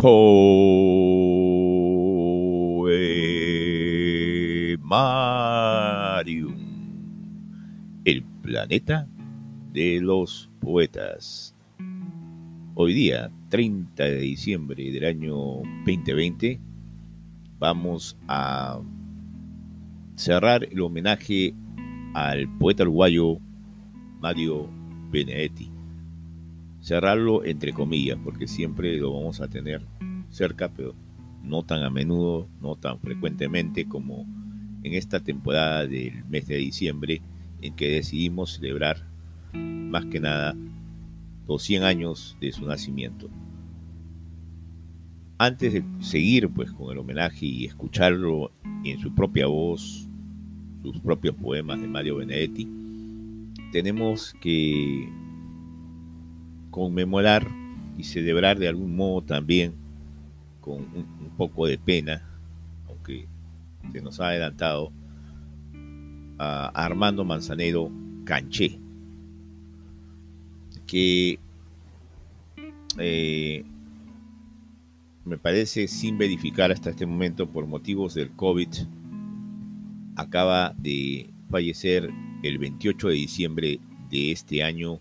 Poemarium, 0.00 0.80
el 8.06 8.22
planeta 8.40 9.06
de 9.74 10.00
los 10.00 10.48
poetas. 10.58 11.54
Hoy 12.74 12.94
día, 12.94 13.30
30 13.50 14.02
de 14.02 14.20
diciembre 14.20 14.90
del 14.90 15.04
año 15.04 15.36
2020, 15.84 16.58
vamos 17.58 18.16
a 18.26 18.80
cerrar 20.16 20.64
el 20.64 20.80
homenaje 20.80 21.54
al 22.14 22.48
poeta 22.56 22.84
uruguayo 22.84 23.36
Mario 24.18 24.66
Benedetti. 25.10 25.70
Cerrarlo 26.80 27.44
entre 27.44 27.74
comillas, 27.74 28.16
porque 28.24 28.48
siempre 28.48 28.96
lo 28.96 29.12
vamos 29.12 29.42
a 29.42 29.48
tener 29.48 29.86
cerca, 30.30 30.70
pero 30.72 30.94
no 31.42 31.62
tan 31.62 31.82
a 31.82 31.90
menudo, 31.90 32.48
no 32.60 32.76
tan 32.76 32.98
frecuentemente 33.00 33.86
como 33.86 34.26
en 34.82 34.94
esta 34.94 35.20
temporada 35.20 35.86
del 35.86 36.24
mes 36.26 36.46
de 36.46 36.56
diciembre, 36.56 37.22
en 37.60 37.74
que 37.74 37.90
decidimos 37.90 38.54
celebrar 38.54 39.06
más 39.52 40.06
que 40.06 40.20
nada 40.20 40.56
los 41.46 41.62
100 41.62 41.82
años 41.82 42.36
de 42.40 42.52
su 42.52 42.64
nacimiento. 42.64 43.28
Antes 45.38 45.72
de 45.72 45.84
seguir 46.00 46.48
pues 46.50 46.70
con 46.70 46.92
el 46.92 46.98
homenaje 46.98 47.46
y 47.46 47.64
escucharlo 47.64 48.52
en 48.84 48.98
su 49.00 49.14
propia 49.14 49.46
voz, 49.46 50.06
sus 50.82 50.98
propios 51.00 51.34
poemas 51.34 51.80
de 51.80 51.88
Mario 51.88 52.16
Benedetti, 52.16 52.68
tenemos 53.72 54.34
que 54.40 55.08
conmemorar 56.70 57.46
y 57.98 58.04
celebrar 58.04 58.58
de 58.58 58.68
algún 58.68 58.96
modo 58.96 59.22
también 59.22 59.74
con 60.70 60.82
un, 60.94 61.30
poco 61.36 61.66
de 61.66 61.78
pena, 61.78 62.22
aunque 62.86 63.26
se 63.92 64.00
nos 64.00 64.20
ha 64.20 64.28
adelantado, 64.28 64.92
a 66.38 66.68
Armando 66.74 67.24
Manzanero 67.24 67.90
Canché, 68.24 68.78
que 70.86 71.38
eh, 72.98 73.64
me 75.24 75.38
parece 75.38 75.86
sin 75.86 76.18
verificar 76.18 76.72
hasta 76.72 76.90
este 76.90 77.06
momento 77.06 77.48
por 77.48 77.66
motivos 77.66 78.14
del 78.14 78.30
COVID, 78.30 78.68
acaba 80.16 80.74
de 80.78 81.30
fallecer 81.50 82.10
el 82.42 82.58
28 82.58 83.08
de 83.08 83.14
diciembre 83.14 83.80
de 84.10 84.32
este 84.32 84.62
año, 84.62 84.98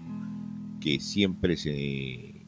que 0.82 1.00
siempre 1.00 1.58
se 1.58 2.46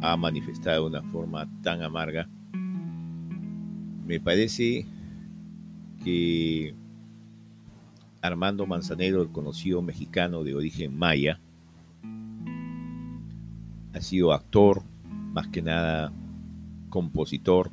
ha 0.00 0.16
manifestado 0.16 0.88
de 0.88 0.98
una 0.98 1.10
forma 1.10 1.48
tan 1.62 1.82
amarga, 1.82 2.28
me 4.06 4.20
parece 4.20 4.86
que 6.04 6.74
Armando 8.22 8.66
Manzanero, 8.66 9.22
el 9.22 9.30
conocido 9.30 9.82
mexicano 9.82 10.44
de 10.44 10.54
origen 10.54 10.96
maya, 10.96 11.40
ha 13.92 14.00
sido 14.00 14.32
actor, 14.32 14.82
más 15.32 15.48
que 15.48 15.62
nada 15.62 16.12
compositor, 16.88 17.70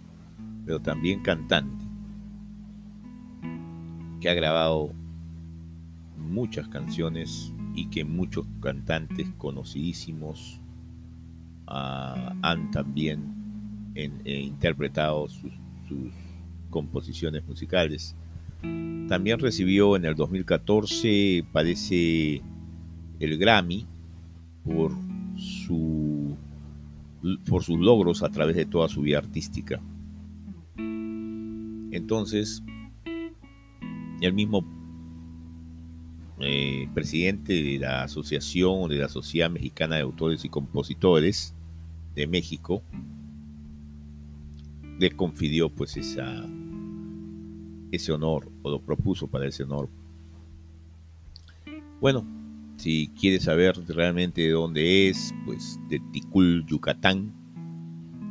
pero 0.65 0.79
también 0.79 1.21
cantante, 1.21 1.85
que 4.19 4.29
ha 4.29 4.33
grabado 4.33 4.91
muchas 6.17 6.67
canciones 6.67 7.53
y 7.75 7.87
que 7.87 8.05
muchos 8.05 8.45
cantantes 8.61 9.29
conocidísimos 9.37 10.59
uh, 11.67 12.33
han 12.41 12.71
también 12.71 13.43
eh, 13.95 14.41
interpretado 14.41 15.27
sus, 15.27 15.51
sus, 15.87 16.11
composiciones 16.73 17.45
musicales. 17.45 18.15
También 19.07 19.37
recibió 19.37 19.95
en 19.95 20.05
el 20.05 20.15
2014, 20.15 21.45
parece, 21.53 22.41
el 23.19 23.37
Grammy 23.37 23.85
por, 24.65 24.91
su, 25.37 26.35
por 27.47 27.63
sus 27.63 27.79
logros 27.79 28.23
a 28.23 28.29
través 28.29 28.55
de 28.55 28.65
toda 28.65 28.89
su 28.89 29.01
vida 29.01 29.19
artística. 29.19 29.79
Entonces, 30.75 32.63
el 34.19 34.33
mismo 34.33 34.65
eh, 36.39 36.89
presidente 36.95 37.53
de 37.53 37.77
la 37.77 38.03
Asociación 38.03 38.89
de 38.89 38.95
la 38.95 39.09
Sociedad 39.09 39.51
Mexicana 39.51 39.97
de 39.97 40.01
Autores 40.01 40.43
y 40.43 40.49
Compositores 40.49 41.53
de 42.15 42.25
México, 42.25 42.81
le 45.03 45.11
confirió 45.11 45.69
pues 45.69 45.95
ese 45.97 46.21
honor 48.13 48.49
o 48.61 48.69
lo 48.69 48.79
propuso 48.79 49.27
para 49.27 49.45
ese 49.45 49.63
honor. 49.63 49.89
Bueno, 51.99 52.25
si 52.77 53.09
quieres 53.09 53.43
saber 53.43 53.75
realmente 53.89 54.43
de 54.43 54.51
dónde 54.51 55.09
es, 55.09 55.35
pues 55.45 55.77
de 55.89 55.99
Ticul, 56.13 56.65
Yucatán, 56.65 57.33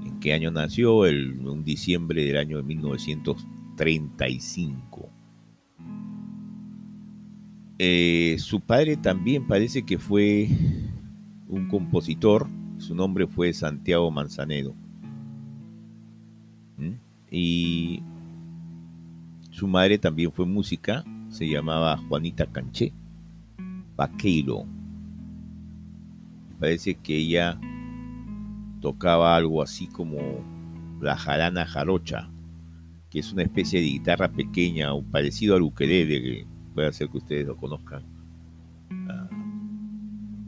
en 0.07 0.19
qué 0.19 0.33
año 0.33 0.51
nació, 0.51 1.05
el 1.05 1.47
un 1.47 1.63
diciembre 1.63 2.25
del 2.25 2.39
año 2.39 2.57
de 2.57 2.63
1935. 2.63 5.11
Eh, 7.79 8.37
su 8.39 8.61
padre 8.61 8.97
también 8.97 9.47
parece 9.47 9.83
que 9.83 9.99
fue 9.99 10.49
un 11.49 11.69
compositor, 11.69 12.49
su 12.79 12.95
nombre 12.95 13.27
fue 13.27 13.53
Santiago 13.53 14.11
Manzanedo. 14.11 14.75
Y 17.35 18.03
su 19.51 19.67
madre 19.67 19.97
también 19.97 20.31
fue 20.31 20.45
música, 20.45 21.03
se 21.31 21.49
llamaba 21.49 21.97
Juanita 21.97 22.45
Canché 22.45 22.93
Vaqueiro. 23.97 24.67
Parece 26.61 26.95
que 26.95 27.17
ella 27.17 27.59
tocaba 28.83 29.35
algo 29.35 29.63
así 29.63 29.87
como 29.87 30.19
la 31.01 31.17
jarana 31.17 31.65
jarocha, 31.65 32.31
que 33.09 33.21
es 33.21 33.33
una 33.33 33.45
especie 33.45 33.81
de 33.81 33.87
guitarra 33.87 34.31
pequeña 34.31 34.93
o 34.93 35.03
parecido 35.03 35.57
al 35.57 35.63
ukelele, 35.63 36.47
puede 36.75 36.93
ser 36.93 37.09
que 37.09 37.19
ustedes 37.19 37.47
lo 37.47 37.57
conozcan 37.57 38.05
uh, 38.91 39.35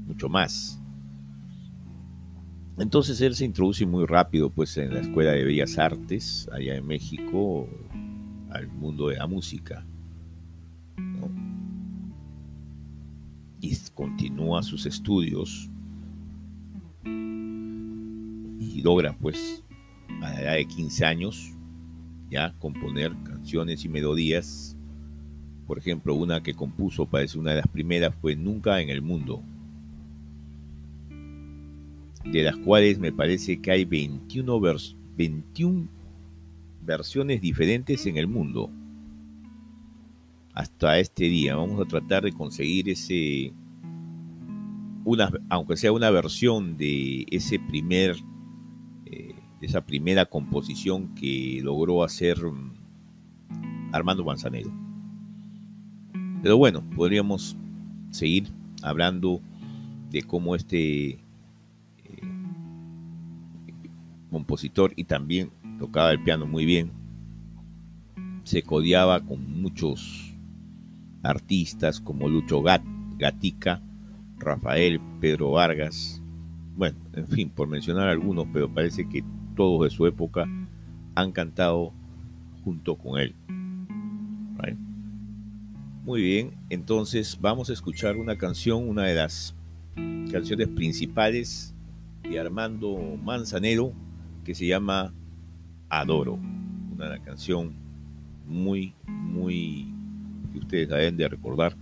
mucho 0.06 0.28
más. 0.28 0.83
Entonces 2.78 3.20
él 3.20 3.34
se 3.34 3.44
introduce 3.44 3.86
muy 3.86 4.04
rápido 4.06 4.50
pues 4.50 4.76
en 4.76 4.92
la 4.94 5.00
Escuela 5.00 5.32
de 5.32 5.44
Bellas 5.44 5.78
Artes 5.78 6.48
allá 6.52 6.74
en 6.74 6.86
México 6.86 7.68
al 8.50 8.68
mundo 8.68 9.08
de 9.08 9.16
la 9.16 9.26
música. 9.26 9.86
Y 13.60 13.76
continúa 13.94 14.62
sus 14.62 14.86
estudios 14.86 15.70
y 17.04 18.82
logra 18.82 19.16
pues 19.16 19.64
a 20.20 20.30
la 20.30 20.42
edad 20.42 20.54
de 20.54 20.66
15 20.66 21.04
años 21.04 21.52
ya 22.28 22.54
componer 22.58 23.12
canciones 23.24 23.84
y 23.84 23.88
melodías 23.88 24.76
por 25.66 25.78
ejemplo, 25.78 26.14
una 26.14 26.42
que 26.42 26.54
compuso, 26.54 27.06
parece 27.06 27.38
una 27.38 27.50
de 27.50 27.56
las 27.58 27.68
primeras, 27.68 28.14
fue 28.14 28.36
Nunca 28.36 28.80
en 28.80 28.90
el 28.90 29.02
Mundo, 29.02 29.42
de 32.24 32.42
las 32.42 32.56
cuales 32.56 32.98
me 32.98 33.12
parece 33.12 33.60
que 33.60 33.70
hay 33.70 33.84
21, 33.84 34.60
21 35.16 35.88
versiones 36.82 37.40
diferentes 37.40 38.06
en 38.06 38.16
el 38.16 38.26
mundo. 38.26 38.70
Hasta 40.54 40.98
este 40.98 41.24
día 41.24 41.56
vamos 41.56 41.80
a 41.80 41.88
tratar 41.88 42.24
de 42.24 42.32
conseguir 42.32 42.88
ese, 42.88 43.52
una, 45.04 45.30
aunque 45.48 45.76
sea 45.76 45.92
una 45.92 46.10
versión 46.10 46.76
de 46.76 47.26
ese 47.30 47.58
primer, 47.58 48.16
eh, 49.06 49.34
esa 49.60 49.84
primera 49.84 50.26
composición 50.26 51.14
que 51.14 51.60
logró 51.62 52.04
hacer 52.04 52.38
mm, 52.44 53.92
Armando 53.92 54.24
Manzanero. 54.24 54.72
Pero 56.42 56.56
bueno, 56.56 56.88
podríamos 56.94 57.56
seguir 58.10 58.48
hablando 58.82 59.40
de 60.10 60.22
cómo 60.22 60.54
este 60.54 61.23
compositor 64.34 64.92
y 64.96 65.04
también 65.04 65.50
tocaba 65.78 66.10
el 66.10 66.22
piano 66.22 66.44
muy 66.44 66.66
bien, 66.66 66.90
se 68.42 68.62
codiaba 68.62 69.20
con 69.20 69.62
muchos 69.62 70.36
artistas 71.22 72.00
como 72.00 72.28
Lucho 72.28 72.60
Gatica, 73.16 73.80
Rafael, 74.38 75.00
Pedro 75.20 75.52
Vargas, 75.52 76.20
bueno, 76.76 76.98
en 77.12 77.28
fin, 77.28 77.48
por 77.48 77.68
mencionar 77.68 78.08
algunos, 78.08 78.46
pero 78.52 78.68
parece 78.68 79.08
que 79.08 79.24
todos 79.54 79.84
de 79.84 79.90
su 79.90 80.06
época 80.06 80.46
han 81.14 81.30
cantado 81.30 81.92
junto 82.64 82.96
con 82.96 83.20
él. 83.20 83.34
Muy 86.04 86.20
bien, 86.20 86.50
entonces 86.68 87.38
vamos 87.40 87.70
a 87.70 87.72
escuchar 87.72 88.18
una 88.18 88.36
canción, 88.36 88.86
una 88.86 89.04
de 89.04 89.14
las 89.14 89.54
canciones 90.30 90.68
principales 90.68 91.74
de 92.22 92.38
Armando 92.38 93.16
Manzanero, 93.24 93.94
que 94.44 94.54
se 94.54 94.66
llama 94.66 95.12
Adoro, 95.88 96.38
una 96.94 97.18
canción 97.22 97.72
muy, 98.46 98.94
muy 99.06 99.92
que 100.52 100.58
ustedes 100.58 100.88
deben 100.88 101.16
de 101.16 101.28
recordar. 101.28 101.76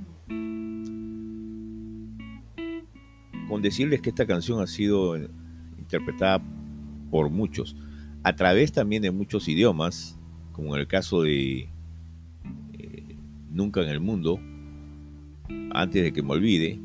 Con 3.48 3.60
decirles 3.60 4.00
que 4.00 4.10
esta 4.10 4.26
canción 4.26 4.60
ha 4.60 4.66
sido 4.66 5.16
interpretada 5.78 6.42
por 7.10 7.28
muchos, 7.28 7.76
a 8.22 8.34
través 8.34 8.72
también 8.72 9.02
de 9.02 9.10
muchos 9.10 9.48
idiomas, 9.48 10.18
como 10.52 10.74
en 10.74 10.80
el 10.80 10.86
caso 10.86 11.22
de 11.22 11.68
eh, 12.72 13.16
Nunca 13.50 13.82
en 13.82 13.88
el 13.88 14.00
Mundo, 14.00 14.40
antes 15.72 16.02
de 16.02 16.12
que 16.12 16.22
me 16.22 16.32
olvide, 16.32 16.80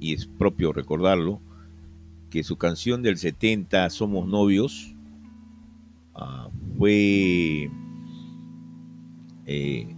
y 0.00 0.14
es 0.14 0.26
propio 0.26 0.72
recordarlo, 0.72 1.40
que 2.30 2.44
su 2.44 2.56
canción 2.56 3.02
del 3.02 3.18
70, 3.18 3.90
Somos 3.90 4.26
Novios, 4.28 4.94
ah, 6.18 6.50
fue, 6.76 7.70
eh, 9.46 9.96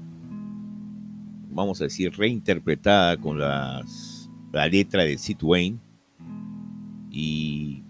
vamos 1.51 1.81
a 1.81 1.85
decir, 1.85 2.13
reinterpretada 2.17 3.17
con 3.17 3.39
las, 3.39 4.31
la 4.53 4.67
letra 4.67 5.03
de 5.03 5.19
Sid 5.19 5.43
Wayne 5.43 5.79
y 7.11 7.83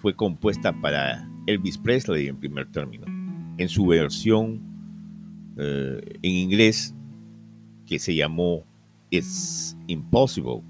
fue 0.00 0.14
compuesta 0.14 0.72
para 0.72 1.28
Elvis 1.46 1.78
Presley 1.78 2.28
en 2.28 2.38
primer 2.38 2.70
término, 2.70 3.06
en 3.58 3.68
su 3.68 3.86
versión 3.86 4.60
eh, 5.56 6.00
en 6.22 6.30
inglés 6.30 6.94
que 7.86 7.98
se 7.98 8.14
llamó 8.14 8.64
It's 9.10 9.76
Impossible, 9.88 10.62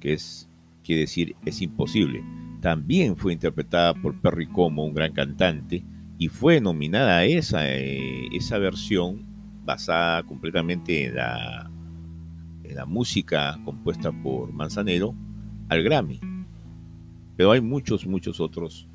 que 0.00 0.12
es 0.12 0.48
quiere 0.84 1.02
decir 1.02 1.34
es 1.44 1.60
imposible. 1.62 2.22
También 2.60 3.16
fue 3.16 3.32
interpretada 3.32 3.94
por 3.94 4.20
Perry 4.20 4.46
Como, 4.46 4.84
un 4.84 4.94
gran 4.94 5.12
cantante, 5.12 5.84
y 6.18 6.28
fue 6.28 6.60
nominada 6.60 7.24
esa, 7.24 7.68
eh, 7.68 8.28
esa 8.32 8.58
versión 8.58 9.24
basada 9.64 10.22
completamente 10.22 11.06
en 11.06 11.16
la, 11.16 11.70
en 12.64 12.76
la 12.76 12.86
música 12.86 13.58
compuesta 13.64 14.12
por 14.12 14.52
Manzanero 14.52 15.14
al 15.68 15.82
Grammy. 15.82 16.20
Pero 17.36 17.52
hay 17.52 17.60
muchos, 17.60 18.06
muchos 18.06 18.40
otros, 18.40 18.88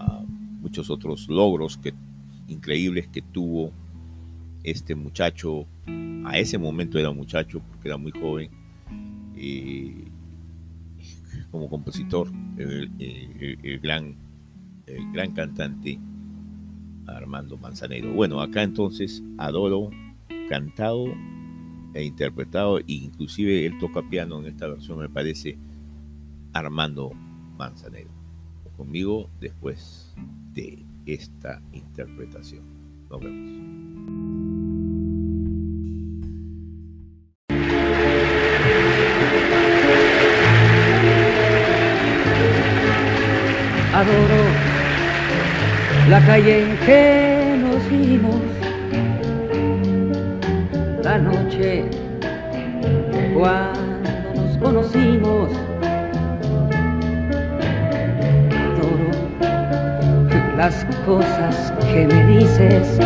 ah, 0.00 0.22
muchos 0.60 0.90
otros 0.90 1.28
logros 1.28 1.78
que, 1.78 1.94
increíbles 2.48 3.08
que 3.08 3.22
tuvo 3.22 3.72
este 4.64 4.94
muchacho. 4.94 5.66
A 6.24 6.38
ese 6.38 6.58
momento 6.58 6.98
era 6.98 7.10
muchacho 7.10 7.62
porque 7.70 7.88
era 7.88 7.96
muy 7.96 8.12
joven. 8.12 8.50
como 11.50 11.70
compositor, 11.70 12.30
el, 12.58 13.80
gran, 13.80 14.14
el 14.86 15.12
gran 15.12 15.32
cantante 15.32 15.98
Armando 17.16 17.56
Manzanero. 17.56 18.12
Bueno, 18.12 18.40
acá 18.40 18.62
entonces 18.62 19.22
adoro 19.38 19.90
cantado 20.48 21.06
e 21.94 22.04
interpretado, 22.04 22.78
e 22.80 22.84
inclusive 22.88 23.66
él 23.66 23.78
toca 23.78 24.02
piano 24.08 24.38
en 24.40 24.46
esta 24.46 24.68
versión, 24.68 24.98
me 24.98 25.08
parece, 25.08 25.58
Armando 26.52 27.10
Manzanero. 27.56 28.10
Conmigo 28.76 29.28
después 29.40 30.14
de 30.54 30.84
esta 31.06 31.60
interpretación. 31.72 32.62
Nos 33.10 33.20
vemos. 33.20 33.77
Calle 46.38 46.60
en 46.62 46.76
que 46.86 47.56
nos 47.62 47.90
vimos, 47.90 48.40
la 51.02 51.18
noche 51.18 51.84
cuando 53.34 54.34
nos 54.34 54.58
conocimos 54.58 55.50
las 60.56 60.84
cosas 61.06 61.72
que 61.92 62.06
me 62.06 62.26
dices, 62.26 62.98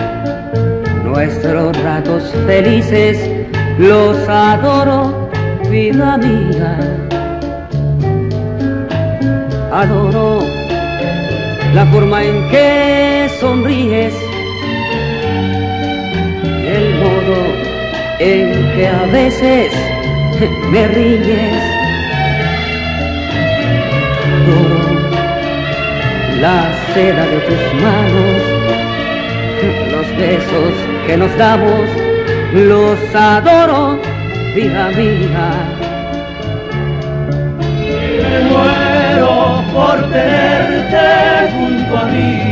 nuestros 1.05 1.77
ratos 1.83 2.23
felices, 2.47 3.31
los 3.79 4.17
adoro, 4.27 5.29
vida 5.71 6.17
mía. 6.17 6.79
Adoro 9.71 10.41
la 11.75 11.87
forma 11.87 12.23
en 12.23 12.51
que 12.51 13.12
sonríes 13.41 14.15
y 16.45 16.67
el 16.67 16.95
modo 17.03 17.37
en 18.19 18.53
que 18.75 18.89
a 18.89 19.07
veces 19.13 19.73
me 20.71 20.87
ríes. 20.89 21.73
la 26.43 26.73
seda 26.93 27.25
de 27.25 27.39
tus 27.49 27.63
manos, 27.81 28.43
los 29.93 30.09
besos 30.19 30.75
que 31.07 31.17
nos 31.17 31.33
damos, 31.39 31.89
los 32.53 32.99
adoro, 33.15 33.97
vida 34.53 34.89
mía. 34.97 35.51
Me 38.23 38.41
muero 38.51 39.63
por 39.73 39.99
tenerte 40.11 41.07
junto 41.55 41.97
a 41.97 42.05
mí, 42.07 42.52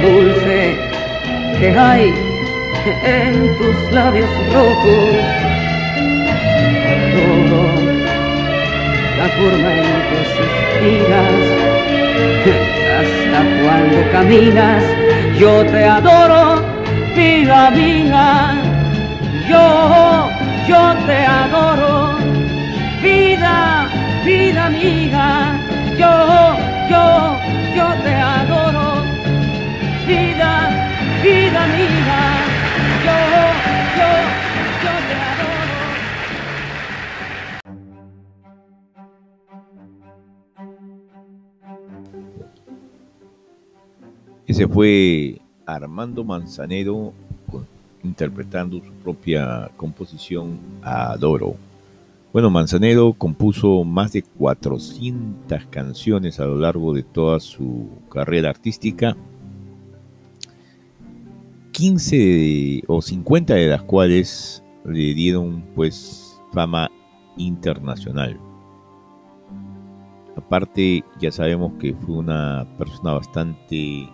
Dulce 0.00 0.76
que 1.58 1.70
hay 1.70 2.12
en 3.04 3.56
tus 3.58 3.92
labios 3.92 4.28
rojos. 4.52 5.14
Adoro 7.16 7.64
la 9.18 9.28
forma 9.36 9.70
en 9.72 9.98
que 10.08 10.20
suspiras, 10.36 11.36
hasta 12.98 13.40
cuando 13.62 13.98
caminas, 14.12 14.82
yo 15.38 15.64
te 15.66 15.84
adoro, 15.84 16.62
vida 17.16 17.70
mía, 17.70 18.54
yo, 19.48 20.28
yo 20.68 20.94
te 21.06 21.18
adoro, 21.24 22.18
vida, 23.02 23.88
vida 24.24 24.70
mía, 24.70 25.60
yo, 25.98 26.25
Ese 44.56 44.68
fue 44.68 45.38
Armando 45.66 46.24
Manzanero 46.24 47.12
interpretando 48.02 48.78
su 48.82 48.90
propia 49.04 49.70
composición 49.76 50.58
Adoro. 50.80 51.56
Bueno, 52.32 52.48
Manzanero 52.48 53.12
compuso 53.12 53.84
más 53.84 54.14
de 54.14 54.22
400 54.22 55.66
canciones 55.66 56.40
a 56.40 56.46
lo 56.46 56.58
largo 56.58 56.94
de 56.94 57.02
toda 57.02 57.38
su 57.38 57.86
carrera 58.10 58.48
artística, 58.48 59.14
15 61.72 62.84
o 62.86 63.02
50 63.02 63.52
de 63.52 63.66
las 63.66 63.82
cuales 63.82 64.64
le 64.86 65.12
dieron 65.12 65.66
pues 65.74 66.40
fama 66.54 66.90
internacional. 67.36 68.40
Aparte, 70.34 71.04
ya 71.20 71.30
sabemos 71.30 71.74
que 71.78 71.92
fue 71.92 72.16
una 72.16 72.66
persona 72.78 73.12
bastante 73.12 74.08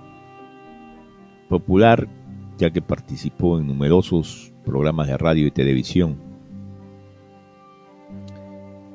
popular, 1.53 2.09
ya 2.57 2.71
que 2.71 2.81
participó 2.81 3.59
en 3.59 3.67
numerosos 3.67 4.55
programas 4.65 5.09
de 5.09 5.19
radio 5.19 5.47
y 5.47 5.51
televisión. 5.51 6.17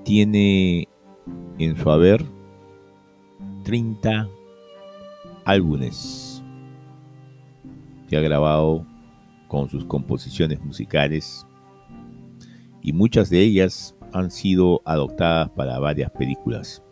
Tiene 0.03 0.87
en 1.59 1.77
su 1.77 1.91
haber 1.91 2.25
30 3.63 4.27
álbumes 5.45 6.43
que 8.09 8.17
ha 8.17 8.21
grabado 8.21 8.87
con 9.47 9.69
sus 9.69 9.85
composiciones 9.85 10.59
musicales 10.65 11.45
y 12.81 12.91
muchas 12.91 13.29
de 13.29 13.41
ellas 13.41 13.95
han 14.13 14.31
sido 14.31 14.81
adoptadas 14.83 15.51
para 15.51 15.77
varias 15.77 16.09
películas. 16.09 16.83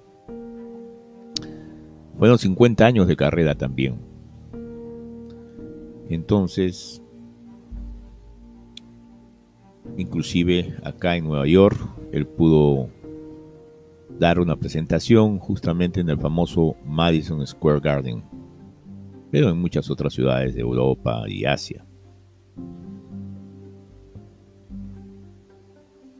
Fueron 2.20 2.38
50 2.38 2.86
años 2.86 3.08
de 3.08 3.16
carrera 3.16 3.56
también. 3.56 4.05
Entonces, 6.10 7.02
inclusive 9.98 10.76
acá 10.84 11.16
en 11.16 11.26
Nueva 11.26 11.48
York, 11.48 11.78
él 12.12 12.28
pudo 12.28 12.90
dar 14.20 14.40
una 14.40 14.56
presentación 14.56 15.40
justamente 15.40 16.00
en 16.00 16.10
el 16.10 16.18
famoso 16.18 16.76
Madison 16.86 17.46
Square 17.46 17.80
Garden, 17.80 18.24
pero 19.32 19.50
en 19.50 19.60
muchas 19.60 19.90
otras 19.90 20.14
ciudades 20.14 20.56
de 20.56 20.62
Europa 20.62 21.24
y 21.28 21.46
Asia. 21.46 21.86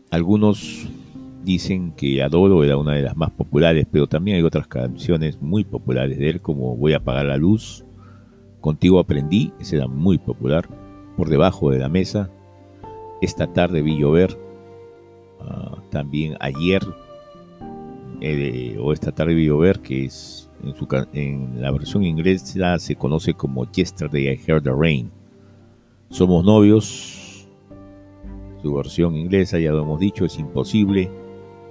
Algunos 0.10 0.90
dicen 1.44 1.92
que 1.92 2.24
Adoro 2.24 2.64
era 2.64 2.78
una 2.78 2.94
de 2.94 3.04
las 3.04 3.16
más 3.16 3.32
populares, 3.32 3.86
pero 3.92 4.08
también 4.08 4.38
hay 4.38 4.44
otras 4.44 4.68
canciones 4.68 5.42
muy 5.42 5.64
populares 5.64 6.18
de 6.18 6.30
él, 6.30 6.42
como 6.42 6.76
Voy 6.76 6.94
a 6.94 6.98
apagar 6.98 7.26
la 7.26 7.38
luz, 7.38 7.86
Contigo 8.66 8.98
aprendí, 8.98 9.54
esa 9.60 9.76
era 9.76 9.88
muy 9.88 10.18
popular, 10.18 10.68
Por 11.16 11.30
debajo 11.30 11.70
de 11.70 11.78
la 11.78 11.88
mesa, 11.88 12.32
Esta 13.22 13.46
tarde 13.54 13.84
vi 13.84 13.96
llover, 13.96 14.36
ah, 15.40 15.78
también 15.92 16.36
Ayer, 16.40 16.82
eh, 18.22 18.76
o 18.82 18.92
Esta 18.92 19.12
tarde 19.12 19.36
vi 19.36 19.46
llover, 19.46 19.82
que 19.82 20.06
es 20.06 20.50
en, 20.64 20.76
su, 20.76 20.88
en 21.14 21.62
la 21.62 21.70
versión 21.70 22.04
inglesa 22.04 22.80
se 22.80 22.96
conoce 22.96 23.36
como 23.36 23.72
Yesterday 23.72 24.30
I 24.30 24.42
Heard 24.48 24.64
the 24.64 24.72
Rain. 24.72 25.12
Somos 26.10 26.44
novios, 26.44 27.48
su 28.64 28.74
versión 28.74 29.16
inglesa, 29.16 29.60
ya 29.60 29.74
lo 29.74 29.84
hemos 29.84 30.00
dicho, 30.00 30.26
es 30.26 30.40
imposible, 30.40 31.12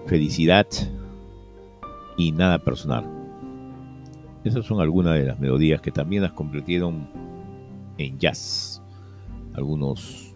felicidad 0.06 0.68
y 2.16 2.30
nada 2.30 2.60
personal. 2.60 3.13
Esas 4.44 4.66
son 4.66 4.80
algunas 4.80 5.14
de 5.14 5.24
las 5.24 5.40
melodías 5.40 5.80
que 5.80 5.90
también 5.90 6.22
las 6.22 6.32
convirtieron 6.32 7.08
en 7.98 8.18
jazz. 8.18 8.82
Algunos 9.54 10.34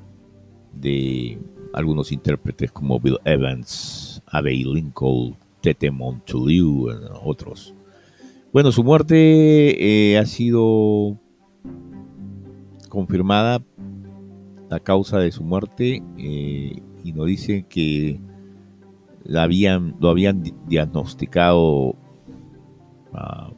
de 0.73 1.39
algunos 1.75 2.13
intérpretes 2.13 2.73
como 2.73 2.99
Bill 2.99 3.19
Evans, 3.25 4.23
Abbey 4.27 4.65
Lincoln, 4.65 5.37
Tete 5.61 5.91
Montoliu, 5.91 6.89
otros. 7.23 7.75
Bueno, 8.53 8.73
su 8.73 8.83
muerte 8.83 10.13
eh, 10.13 10.19
ha 10.19 10.25
sido 10.25 11.19
confirmada 12.89 13.63
la 14.71 14.81
causa 14.81 15.19
de 15.19 15.31
su 15.33 15.45
muerte 15.45 16.03
eh, 16.17 16.83
y 17.05 17.13
nos 17.13 17.27
dicen 17.27 17.65
que 17.65 18.19
la 19.25 19.43
habían, 19.43 19.97
lo 20.01 20.09
habían 20.09 20.43
diagnosticado 20.67 21.95
ah, 23.13 23.51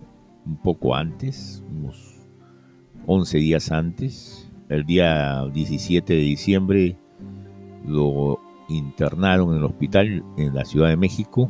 un 0.50 0.56
poco 0.56 0.96
antes, 0.96 1.62
unos 1.70 2.26
11 3.06 3.38
días 3.38 3.70
antes. 3.70 4.50
El 4.68 4.84
día 4.84 5.46
17 5.46 6.12
de 6.12 6.20
diciembre 6.20 6.96
lo 7.86 8.40
internaron 8.68 9.52
en 9.52 9.58
el 9.58 9.64
hospital 9.64 10.24
en 10.36 10.54
la 10.54 10.64
Ciudad 10.64 10.88
de 10.88 10.96
México 10.96 11.48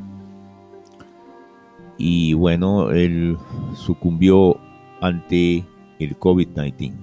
y 1.97 2.33
bueno, 2.33 2.91
él 2.93 3.37
sucumbió 3.75 4.59
ante 5.03 5.65
el 5.99 6.19
COVID-19. 6.19 6.95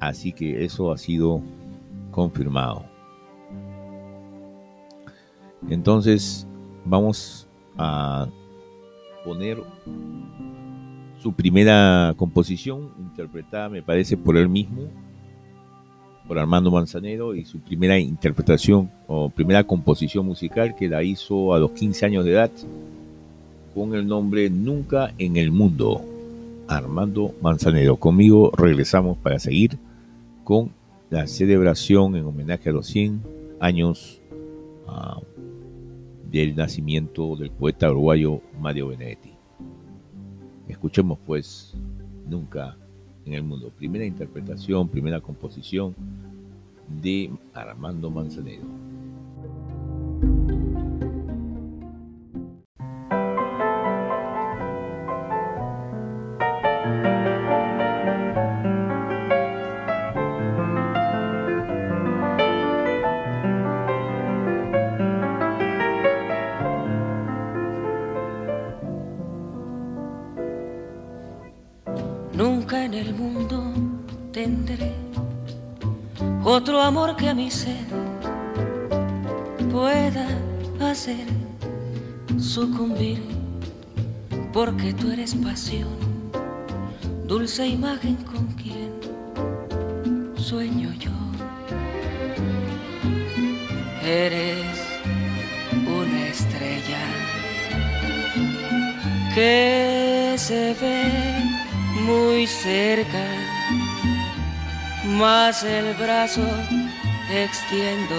Así 0.00 0.32
que 0.32 0.64
eso 0.64 0.90
ha 0.90 0.98
sido 0.98 1.40
confirmado. 2.10 2.84
Entonces 5.68 6.46
vamos 6.84 7.48
a 7.78 8.26
poner 9.24 9.58
su 11.22 11.32
primera 11.32 12.14
composición, 12.16 12.90
interpretada 12.98 13.68
me 13.68 13.82
parece 13.82 14.16
por 14.16 14.36
él 14.36 14.48
mismo, 14.48 14.82
por 16.26 16.38
Armando 16.38 16.70
Manzanero, 16.70 17.34
y 17.34 17.44
su 17.44 17.60
primera 17.60 17.98
interpretación 17.98 18.90
o 19.06 19.28
primera 19.28 19.64
composición 19.64 20.26
musical 20.26 20.74
que 20.74 20.88
la 20.88 21.02
hizo 21.02 21.54
a 21.54 21.58
los 21.58 21.72
15 21.72 22.06
años 22.06 22.24
de 22.24 22.32
edad 22.32 22.50
con 23.74 23.94
el 23.94 24.06
nombre 24.06 24.50
Nunca 24.50 25.14
en 25.18 25.36
el 25.36 25.50
Mundo. 25.50 26.02
Armando 26.68 27.34
Manzanero. 27.42 27.96
Conmigo 27.96 28.52
regresamos 28.56 29.18
para 29.18 29.38
seguir 29.38 29.78
con 30.44 30.70
la 31.10 31.26
celebración 31.26 32.16
en 32.16 32.24
homenaje 32.24 32.70
a 32.70 32.72
los 32.72 32.86
100 32.86 33.22
años 33.60 34.20
ah, 34.88 35.20
del 36.32 36.56
nacimiento 36.56 37.36
del 37.36 37.50
poeta 37.50 37.90
uruguayo 37.90 38.40
Mario 38.58 38.88
Benedetti. 38.88 39.34
Escuchemos 40.66 41.18
pues 41.26 41.74
Nunca 42.26 42.78
en 43.26 43.34
el 43.34 43.42
Mundo. 43.42 43.70
Primera 43.76 44.06
interpretación, 44.06 44.88
primera 44.88 45.20
composición 45.20 45.94
de 47.02 47.30
Armando 47.52 48.10
Manzanero. 48.10 48.62
Otro 77.12 77.12
amor 77.12 77.16
que 77.16 77.28
a 77.28 77.34
mi 77.34 77.50
ser 77.50 77.86
pueda 79.70 80.26
hacer 80.80 81.26
sucumbir, 82.38 83.22
porque 84.52 84.92
tú 84.92 85.10
eres 85.10 85.34
pasión, 85.34 85.88
dulce 87.26 87.66
imagen 87.66 88.16
con 88.16 88.46
quien 88.54 88.92
sueño 90.36 90.92
yo. 90.98 91.10
Eres 94.04 94.66
una 95.86 96.26
estrella 96.28 97.02
que 99.34 100.34
se 100.36 100.74
ve 100.80 101.10
muy 102.04 102.46
cerca 102.46 103.24
más 105.18 105.62
el 105.62 105.94
brazo 105.94 106.42
extiendo 107.32 108.16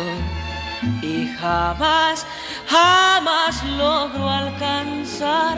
y 1.02 1.28
jamás, 1.40 2.26
jamás 2.68 3.64
logro 3.64 4.30
alcanzar. 4.30 5.58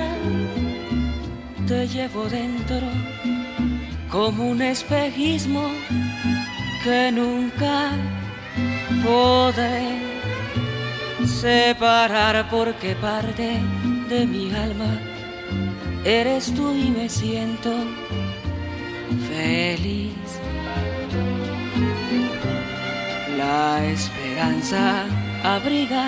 Te 1.67 1.87
llevo 1.87 2.25
dentro 2.25 2.87
como 4.11 4.49
un 4.49 4.61
espejismo 4.61 5.69
que 6.83 7.11
nunca 7.11 7.91
podré 9.03 10.05
separar 11.25 12.47
porque 12.49 12.95
parte 12.95 13.59
de 14.09 14.25
mi 14.25 14.53
alma 14.53 14.99
eres 16.03 16.53
tú 16.53 16.71
y 16.75 16.91
me 16.91 17.09
siento 17.09 17.71
feliz. 19.27 20.04
La 23.47 23.85
esperanza 23.85 25.05
abriga 25.43 26.05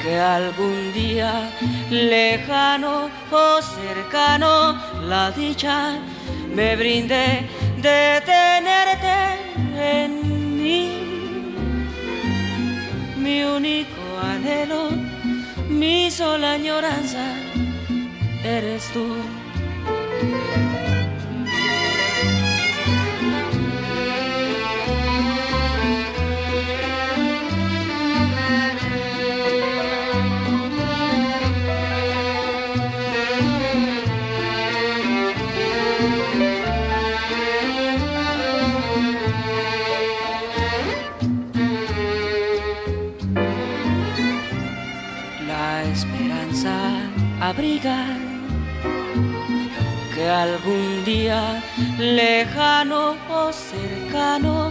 que 0.00 0.14
algún 0.16 0.92
día 0.92 1.50
lejano 1.90 3.10
o 3.32 3.60
cercano 3.60 4.78
la 5.10 5.32
dicha 5.32 5.98
me 6.54 6.76
brinde 6.76 7.48
de 7.86 8.22
tenerte 8.32 9.16
en 9.96 10.10
mí. 10.62 10.84
Mi 13.16 13.42
único 13.42 14.02
anhelo, 14.32 14.90
mi 15.68 16.12
sola 16.12 16.52
añoranza, 16.52 17.26
eres 18.44 18.84
tú. 18.92 19.06
Que 50.14 50.28
algún 50.28 51.02
día, 51.04 51.62
lejano 51.98 53.16
o 53.30 53.52
cercano, 53.52 54.70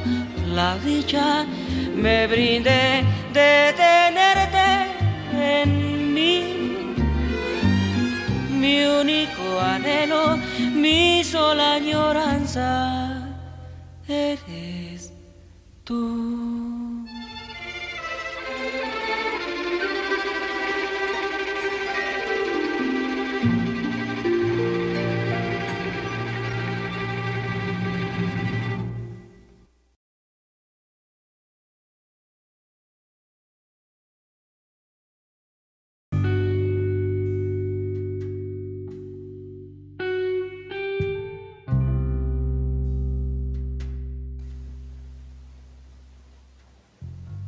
la 0.54 0.78
dicha 0.78 1.46
me 1.96 2.28
brinde 2.28 3.04
de 3.34 3.74
tenerte 3.76 4.68
en 5.34 6.14
mí. 6.14 6.94
Mi 8.52 8.86
único 8.86 9.60
anhelo, 9.60 10.38
mi 10.74 11.24
sola 11.24 11.74
añoranza, 11.74 13.28
eres 14.08 15.12
tú. 15.84 16.23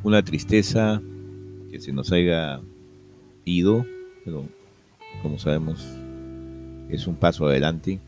Una 0.06 0.22
tristeza 0.22 1.02
que 1.68 1.80
se 1.80 1.92
nos 1.92 2.12
haya 2.12 2.60
ido, 3.44 3.84
pero 4.24 4.44
como 5.20 5.36
sabemos 5.36 5.84
es 6.88 7.08
un 7.08 7.16
paso 7.16 7.48
adelante. 7.48 7.98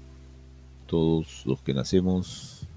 Todos 0.86 1.42
los 1.44 1.60
que 1.60 1.74
nacemos 1.74 2.68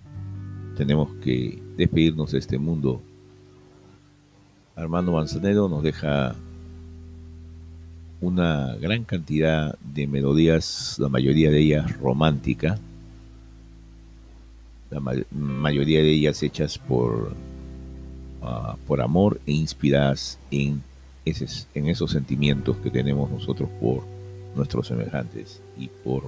tenemos 0.75 1.13
que 1.23 1.61
despedirnos 1.77 2.31
de 2.31 2.39
este 2.39 2.57
mundo. 2.57 2.99
Armando 4.75 5.11
Manzanero 5.11 5.69
nos 5.69 5.83
deja 5.83 6.33
una 8.21 8.73
gran 8.77 9.03
cantidad 9.03 9.77
de 9.93 10.07
melodías, 10.07 10.95
la 10.97 11.09
mayoría 11.09 11.51
de 11.51 11.59
ellas 11.59 11.95
romántica, 11.99 12.79
la 14.89 14.99
mayoría 15.29 15.99
de 15.99 16.09
ellas 16.09 16.41
hechas 16.41 16.79
por 16.79 17.35
Ah, 18.43 18.75
por 18.87 19.01
amor 19.01 19.39
e 19.45 19.51
inspiradas 19.51 20.39
en, 20.49 20.81
en 21.25 21.87
esos 21.87 22.09
sentimientos 22.09 22.75
que 22.77 22.89
tenemos 22.89 23.29
nosotros 23.29 23.69
por 23.79 24.01
nuestros 24.55 24.87
semejantes 24.87 25.61
y 25.77 25.89
por 26.03 26.23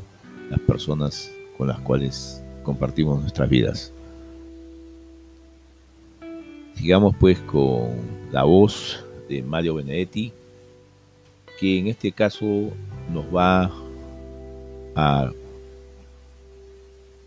las 0.52 0.60
personas 0.60 1.32
con 1.58 1.70
las 1.70 1.80
cuales 1.80 2.44
compartimos 2.62 3.20
nuestras 3.20 3.50
vidas. 3.50 3.92
Sigamos 6.76 7.16
pues 7.20 7.40
con 7.40 7.96
la 8.32 8.44
voz 8.44 9.04
de 9.28 9.42
Mario 9.42 9.76
Benedetti, 9.76 10.32
que 11.60 11.80
en 11.80 11.88
este 11.88 12.12
caso 12.12 12.46
nos 13.12 13.26
va 13.34 13.72
a 14.96 15.32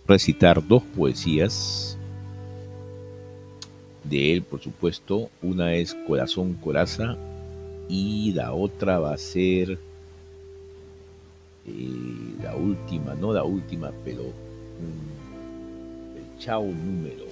recitar 0.07 0.65
dos 0.65 0.85
poesías 0.97 1.96
de 4.09 4.33
él, 4.33 4.43
por 4.43 4.61
supuesto. 4.61 5.31
Una 5.43 5.75
es 5.75 5.95
Corazón 6.07 6.55
Coraza 6.55 7.17
y 7.89 8.33
la 8.33 8.53
otra 8.53 8.99
va 8.99 9.13
a 9.13 9.19
ser 9.19 9.79
eh, 11.67 12.35
la 12.43 12.57
última, 12.57 13.15
no 13.15 13.33
la 13.33 13.45
última, 13.45 13.93
pero 14.05 14.23
el 14.23 14.33
Chao 16.39 16.65
número. 16.65 17.27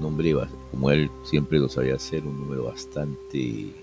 Nombre, 0.00 0.34
como 0.70 0.90
él 0.90 1.10
siempre 1.24 1.58
lo 1.58 1.68
sabía 1.68 1.96
hacer, 1.96 2.24
un 2.24 2.40
número 2.40 2.64
bastante, 2.64 3.74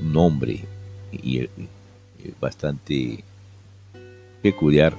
nombre 0.00 0.64
y, 1.12 1.46
bastante 2.40 3.22
peculiar 4.42 4.96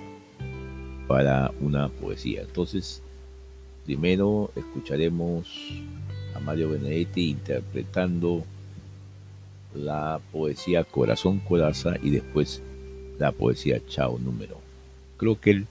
para 1.07 1.51
una 1.59 1.89
poesía. 1.89 2.41
Entonces, 2.41 3.01
Primero 3.91 4.51
escucharemos 4.55 5.49
a 6.33 6.39
Mario 6.39 6.69
Benedetti 6.69 7.31
interpretando 7.31 8.45
la 9.75 10.21
poesía 10.31 10.85
Corazón 10.85 11.39
Coraza 11.39 11.95
y 12.01 12.11
después 12.11 12.61
la 13.19 13.33
poesía 13.33 13.81
Chao 13.89 14.17
número. 14.17 14.55
Creo 15.17 15.37
que 15.41 15.51
él 15.51 15.67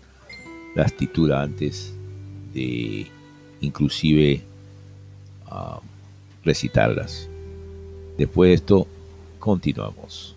las 0.75 0.93
titula 0.93 1.41
antes 1.41 1.95
de 2.53 3.07
inclusive 3.63 4.43
ah, 5.47 5.81
recitarlas. 6.45 7.27
Después 8.19 8.51
de 8.51 8.55
esto, 8.55 8.87
continuamos. 9.39 10.37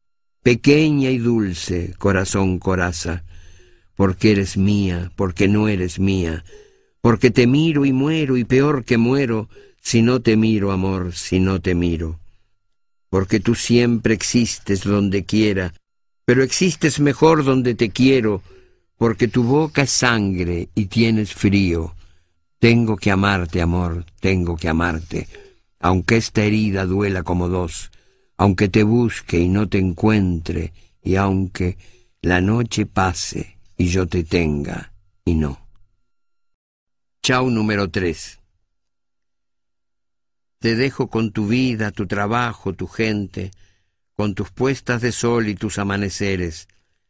pequeña 0.43 1.09
y 1.09 1.17
dulce, 1.17 1.93
corazón 1.97 2.59
coraza, 2.59 3.23
porque 3.95 4.31
eres 4.31 4.57
mía, 4.57 5.11
porque 5.15 5.47
no 5.47 5.67
eres 5.67 5.99
mía, 5.99 6.43
porque 7.01 7.29
te 7.29 7.45
miro 7.45 7.85
y 7.85 7.93
muero 7.93 8.37
y 8.37 8.43
peor 8.43 8.83
que 8.83 8.97
muero, 8.97 9.49
si 9.81 10.01
no 10.01 10.21
te 10.21 10.37
miro, 10.37 10.71
amor, 10.71 11.13
si 11.13 11.39
no 11.39 11.61
te 11.61 11.75
miro. 11.75 12.19
Porque 13.09 13.39
tú 13.39 13.55
siempre 13.55 14.13
existes 14.13 14.83
donde 14.83 15.25
quiera, 15.25 15.73
pero 16.25 16.43
existes 16.43 16.99
mejor 16.99 17.43
donde 17.43 17.75
te 17.75 17.89
quiero, 17.89 18.41
porque 18.97 19.27
tu 19.27 19.43
boca 19.43 19.83
es 19.83 19.91
sangre 19.91 20.69
y 20.73 20.85
tienes 20.85 21.33
frío. 21.33 21.93
Tengo 22.57 22.95
que 22.97 23.11
amarte, 23.11 23.61
amor, 23.61 24.05
tengo 24.19 24.55
que 24.55 24.69
amarte, 24.69 25.27
aunque 25.79 26.17
esta 26.17 26.43
herida 26.43 26.85
duela 26.85 27.23
como 27.23 27.49
dos, 27.49 27.90
aunque 28.41 28.69
te 28.69 28.81
busque 28.81 29.37
y 29.37 29.49
no 29.49 29.69
te 29.69 29.77
encuentre, 29.77 30.73
y 31.03 31.15
aunque 31.15 31.77
la 32.23 32.41
noche 32.41 32.87
pase 32.87 33.59
y 33.77 33.85
yo 33.89 34.07
te 34.07 34.23
tenga 34.23 34.93
y 35.23 35.35
no. 35.35 35.67
Chau 37.21 37.51
número 37.51 37.91
3. 37.91 38.39
Te 40.57 40.75
dejo 40.75 41.07
con 41.07 41.31
tu 41.31 41.45
vida, 41.45 41.91
tu 41.91 42.07
trabajo, 42.07 42.73
tu 42.73 42.87
gente, 42.87 43.51
con 44.15 44.33
tus 44.33 44.49
puestas 44.49 45.03
de 45.03 45.11
sol 45.11 45.47
y 45.47 45.53
tus 45.53 45.77
amaneceres. 45.77 46.67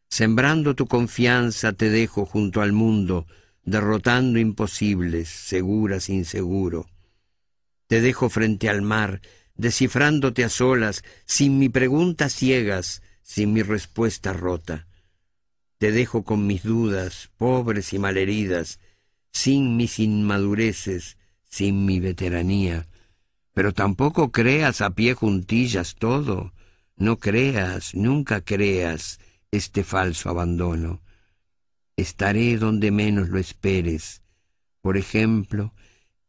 Sembrando 0.10 0.76
tu 0.76 0.86
confianza 0.86 1.72
te 1.72 1.90
dejo 1.90 2.26
junto 2.26 2.62
al 2.62 2.74
mundo, 2.74 3.26
derrotando 3.64 4.38
imposibles, 4.38 5.30
seguras, 5.30 6.10
inseguro. 6.10 6.90
Te 7.88 8.02
dejo 8.02 8.30
frente 8.30 8.68
al 8.68 8.82
mar, 8.82 9.22
descifrándote 9.56 10.44
a 10.44 10.50
solas, 10.50 11.04
sin 11.26 11.60
mi 11.60 11.70
pregunta 11.70 12.30
ciegas, 12.30 13.02
sin 13.22 13.54
mi 13.54 13.62
respuesta 13.62 14.34
rota. 14.34 14.88
Te 15.78 15.92
dejo 15.92 16.24
con 16.24 16.46
mis 16.46 16.64
dudas, 16.64 17.32
pobres 17.38 17.94
y 17.94 18.00
malheridas, 18.00 18.80
sin 19.32 19.78
mis 19.78 20.00
inmadureces, 20.00 21.18
sin 21.48 21.86
mi 21.86 22.00
veteranía. 22.00 22.88
Pero 23.54 23.74
tampoco 23.74 24.32
creas 24.32 24.82
a 24.82 24.92
pie 24.92 25.14
juntillas 25.14 25.96
todo, 25.96 26.54
no 26.96 27.18
creas, 27.18 27.96
nunca 27.96 28.42
creas 28.42 29.20
este 29.52 29.84
falso 29.84 30.30
abandono. 30.30 31.02
Estaré 31.98 32.58
donde 32.58 32.92
menos 32.92 33.30
lo 33.30 33.40
esperes, 33.40 34.22
por 34.82 34.98
ejemplo, 34.98 35.74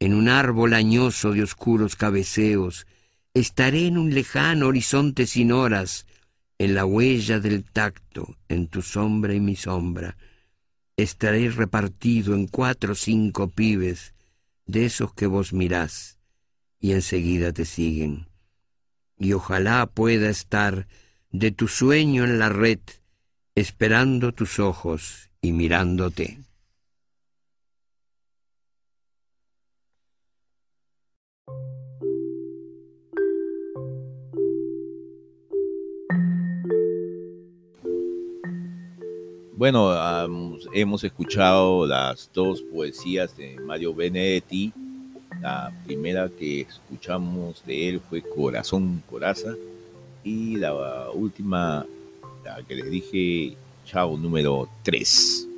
en 0.00 0.14
un 0.14 0.28
árbol 0.28 0.74
añoso 0.74 1.32
de 1.32 1.42
oscuros 1.42 1.94
cabeceos, 1.94 2.86
Estaré 3.34 3.86
en 3.86 3.96
un 3.96 4.12
lejano 4.12 4.66
horizonte 4.66 5.26
sin 5.26 5.52
horas, 5.52 6.06
en 6.58 6.74
la 6.74 6.84
huella 6.84 7.40
del 7.40 7.64
tacto, 7.64 8.36
en 8.48 8.68
tu 8.68 8.82
sombra 8.82 9.32
y 9.32 9.40
mi 9.40 9.56
sombra. 9.56 10.18
Estaré 10.98 11.50
repartido 11.50 12.34
en 12.34 12.46
cuatro 12.46 12.92
o 12.92 12.94
cinco 12.94 13.48
pibes, 13.48 14.14
de 14.66 14.84
esos 14.84 15.14
que 15.14 15.26
vos 15.26 15.54
mirás, 15.54 16.18
y 16.78 16.92
enseguida 16.92 17.52
te 17.52 17.64
siguen. 17.64 18.28
Y 19.18 19.32
ojalá 19.32 19.86
pueda 19.86 20.28
estar 20.28 20.86
de 21.30 21.52
tu 21.52 21.68
sueño 21.68 22.24
en 22.24 22.38
la 22.38 22.50
red, 22.50 22.80
esperando 23.54 24.32
tus 24.32 24.58
ojos 24.58 25.30
y 25.40 25.52
mirándote. 25.52 26.38
Bueno, 39.54 39.92
hemos 40.72 41.04
escuchado 41.04 41.86
las 41.86 42.30
dos 42.32 42.62
poesías 42.62 43.36
de 43.36 43.56
Mario 43.60 43.94
Benedetti. 43.94 44.72
La 45.42 45.70
primera 45.84 46.30
que 46.30 46.62
escuchamos 46.62 47.62
de 47.66 47.90
él 47.90 48.00
fue 48.00 48.22
Corazón 48.22 49.02
Coraza 49.10 49.54
y 50.24 50.56
la 50.56 51.10
última, 51.10 51.84
la 52.42 52.62
que 52.62 52.76
les 52.76 52.90
dije, 52.90 53.54
Chao 53.84 54.16
número 54.16 54.70
3. 54.84 55.48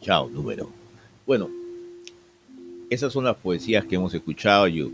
Chao 0.00 0.28
número. 0.28 0.68
Bueno, 1.24 1.48
esas 2.90 3.12
son 3.12 3.24
las 3.24 3.36
poesías 3.36 3.84
que 3.84 3.94
hemos 3.94 4.12
escuchado. 4.12 4.66
Yo 4.66 4.88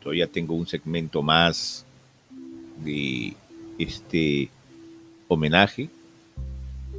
todavía 0.00 0.28
tengo 0.28 0.54
un 0.54 0.68
segmento 0.68 1.20
más 1.20 1.84
de 2.84 3.34
este 3.76 4.48
homenaje 5.26 5.90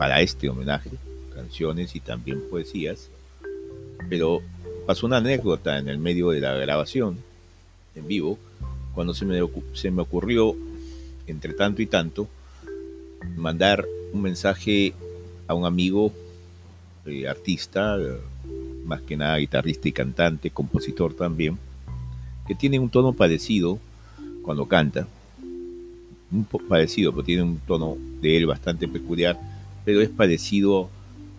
para 0.01 0.19
este 0.19 0.49
homenaje, 0.49 0.89
canciones 1.35 1.95
y 1.95 1.99
también 1.99 2.41
poesías, 2.49 3.11
pero 4.09 4.41
pasó 4.87 5.05
una 5.05 5.17
anécdota 5.17 5.77
en 5.77 5.87
el 5.89 5.99
medio 5.99 6.31
de 6.31 6.39
la 6.39 6.55
grabación 6.55 7.19
en 7.93 8.07
vivo, 8.07 8.39
cuando 8.95 9.13
se 9.13 9.25
me, 9.25 9.39
se 9.73 9.91
me 9.91 10.01
ocurrió, 10.01 10.55
entre 11.27 11.53
tanto 11.53 11.83
y 11.83 11.85
tanto, 11.85 12.27
mandar 13.35 13.85
un 14.11 14.23
mensaje 14.23 14.95
a 15.45 15.53
un 15.53 15.65
amigo 15.65 16.11
eh, 17.05 17.27
artista, 17.27 17.95
más 18.83 19.03
que 19.03 19.15
nada 19.15 19.37
guitarrista 19.37 19.87
y 19.87 19.91
cantante, 19.91 20.49
compositor 20.49 21.13
también, 21.13 21.59
que 22.47 22.55
tiene 22.55 22.79
un 22.79 22.89
tono 22.89 23.13
parecido 23.13 23.77
cuando 24.41 24.67
canta, 24.67 25.07
un 26.31 26.43
parecido, 26.67 27.11
pero 27.11 27.23
tiene 27.23 27.43
un 27.43 27.59
tono 27.59 27.97
de 28.19 28.35
él 28.35 28.47
bastante 28.47 28.87
peculiar 28.87 29.50
pero 29.85 30.01
es 30.01 30.09
parecido 30.09 30.89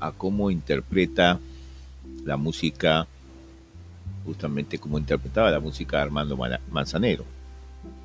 a 0.01 0.13
cómo 0.13 0.51
interpreta 0.51 1.39
la 2.25 2.37
música, 2.37 3.07
justamente 4.25 4.79
como 4.79 4.99
interpretaba 4.99 5.51
la 5.51 5.61
música 5.61 6.03
Armando 6.03 6.39
Manzanero. 6.71 7.25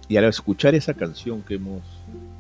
Y 0.08 0.18
al 0.18 0.26
escuchar 0.26 0.76
esa 0.76 0.94
canción 0.94 1.42
que 1.42 1.56
hemos 1.56 1.82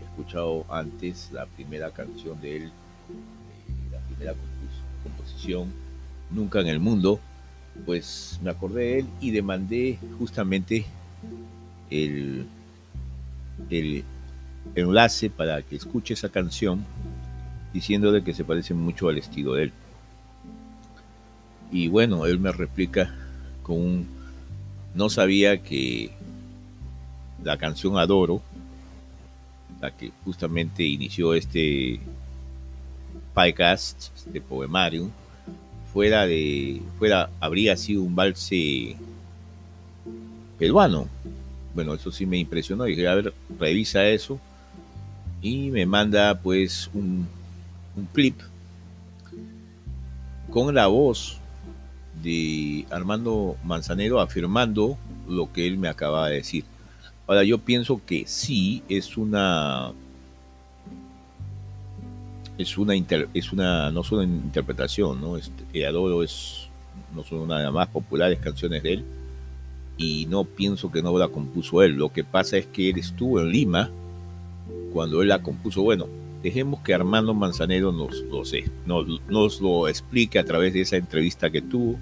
escuchado 0.02 0.66
antes, 0.70 1.30
la 1.32 1.46
primera 1.46 1.92
canción 1.92 2.40
de 2.40 2.58
él, 2.58 2.64
eh, 2.64 3.92
la 3.92 4.00
primera 4.00 4.34
composición, 5.04 5.72
Nunca 6.30 6.60
en 6.60 6.68
el 6.68 6.82
Mundo, 6.82 7.22
pues 7.86 8.38
me 8.44 8.50
acordé 8.50 8.82
de 8.82 9.00
él 9.00 9.08
y 9.22 9.32
demandé 9.32 9.98
justamente 10.20 10.86
el, 11.90 12.46
el 13.70 14.04
enlace 14.76 15.30
para 15.30 15.62
que 15.62 15.78
escuche 15.78 16.14
esa 16.14 16.28
canción 16.28 16.84
diciéndole 17.74 18.24
que 18.24 18.34
se 18.34 18.44
parece 18.44 18.74
mucho 18.74 19.10
al 19.10 19.18
estilo 19.18 19.54
de 19.54 19.64
él. 19.64 19.74
Y 21.72 21.88
bueno, 21.88 22.26
él 22.26 22.40
me 22.40 22.52
replica 22.52 23.14
con 23.64 23.78
un... 23.78 24.08
No 24.96 25.10
sabía 25.10 25.62
que 25.62 26.12
la 27.44 27.58
canción 27.58 27.98
Adoro, 27.98 28.42
la 29.82 29.96
que 29.96 30.12
justamente 30.24 30.84
inició 30.84 31.34
este 31.34 32.00
podcast, 33.34 34.26
de 34.26 34.42
poemario, 34.42 35.12
fuera 35.94 36.26
de... 36.26 36.82
fuera, 36.98 37.30
habría 37.40 37.78
sido 37.78 38.02
un 38.02 38.16
valse 38.16 38.96
peruano. 40.58 41.08
Bueno, 41.76 41.94
eso 41.94 42.12
sí 42.12 42.26
me 42.26 42.38
impresionó. 42.38 42.86
Dije, 42.86 43.08
a 43.08 43.16
ver, 43.16 43.34
revisa 43.60 44.08
eso. 44.08 44.40
Y 45.42 45.70
me 45.70 45.86
manda 45.86 46.40
pues 46.42 46.90
un 46.94 47.28
un 47.98 48.06
clip 48.14 48.40
con 50.50 50.74
la 50.74 50.88
voz 50.88 51.40
de 52.24 52.86
Armando 52.90 53.58
Manzanero 53.64 54.22
afirmando 54.22 54.98
lo 55.28 55.52
que 55.52 55.68
él 55.68 55.78
me 55.78 55.90
acaba 55.90 56.30
de 56.30 56.36
decir. 56.36 56.64
Ahora 57.28 57.44
yo 57.44 57.58
pienso 57.58 58.02
que 58.06 58.26
sí 58.26 58.84
es 58.88 59.18
una 59.18 59.92
es 62.58 62.78
una 62.78 62.96
es 62.96 63.52
una 63.52 63.92
no 63.92 64.04
solo 64.04 64.24
interpretación, 64.24 65.20
¿no? 65.20 65.38
Este, 65.38 65.86
Adoro 65.86 66.24
es 66.24 66.70
no 67.16 67.24
son 67.24 67.40
una 67.40 67.58
de 67.58 67.66
las 67.66 67.74
más 67.74 67.88
populares 67.90 68.40
canciones 68.40 68.84
de 68.84 68.94
él 68.94 69.06
y 69.98 70.28
no 70.28 70.44
pienso 70.46 70.92
que 70.92 71.02
no 71.02 71.18
la 71.18 71.28
compuso 71.28 71.84
él. 71.84 71.94
Lo 71.94 72.14
que 72.14 72.24
pasa 72.24 72.58
es 72.58 72.68
que 72.68 72.90
él 72.90 73.00
estuvo 73.00 73.42
en 73.42 73.50
Lima 73.52 73.90
cuando 74.94 75.22
él 75.22 75.28
la 75.28 75.42
compuso. 75.42 75.82
Bueno, 75.82 76.08
dejemos 76.42 76.82
que 76.82 76.94
Armando 76.94 77.34
Manzanero 77.34 77.92
nos 77.92 78.22
lo, 78.24 78.44
nos, 79.30 79.62
lo 79.62 79.88
explique 79.88 80.40
a 80.40 80.46
través 80.46 80.74
de 80.74 80.82
esa 80.82 80.98
entrevista 80.98 81.50
que 81.50 81.62
tuvo. 81.62 81.98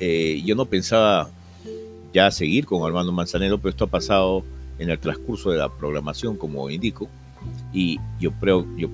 Eh, 0.00 0.42
yo 0.44 0.54
no 0.54 0.66
pensaba 0.66 1.30
ya 2.12 2.30
seguir 2.30 2.66
con 2.66 2.86
Armando 2.86 3.12
Manzanero, 3.12 3.58
pero 3.58 3.70
esto 3.70 3.84
ha 3.84 3.88
pasado 3.88 4.44
en 4.78 4.90
el 4.90 4.98
transcurso 4.98 5.50
de 5.50 5.58
la 5.58 5.68
programación, 5.68 6.36
como 6.36 6.70
indico, 6.70 7.08
y 7.72 7.98
yo 8.20 8.32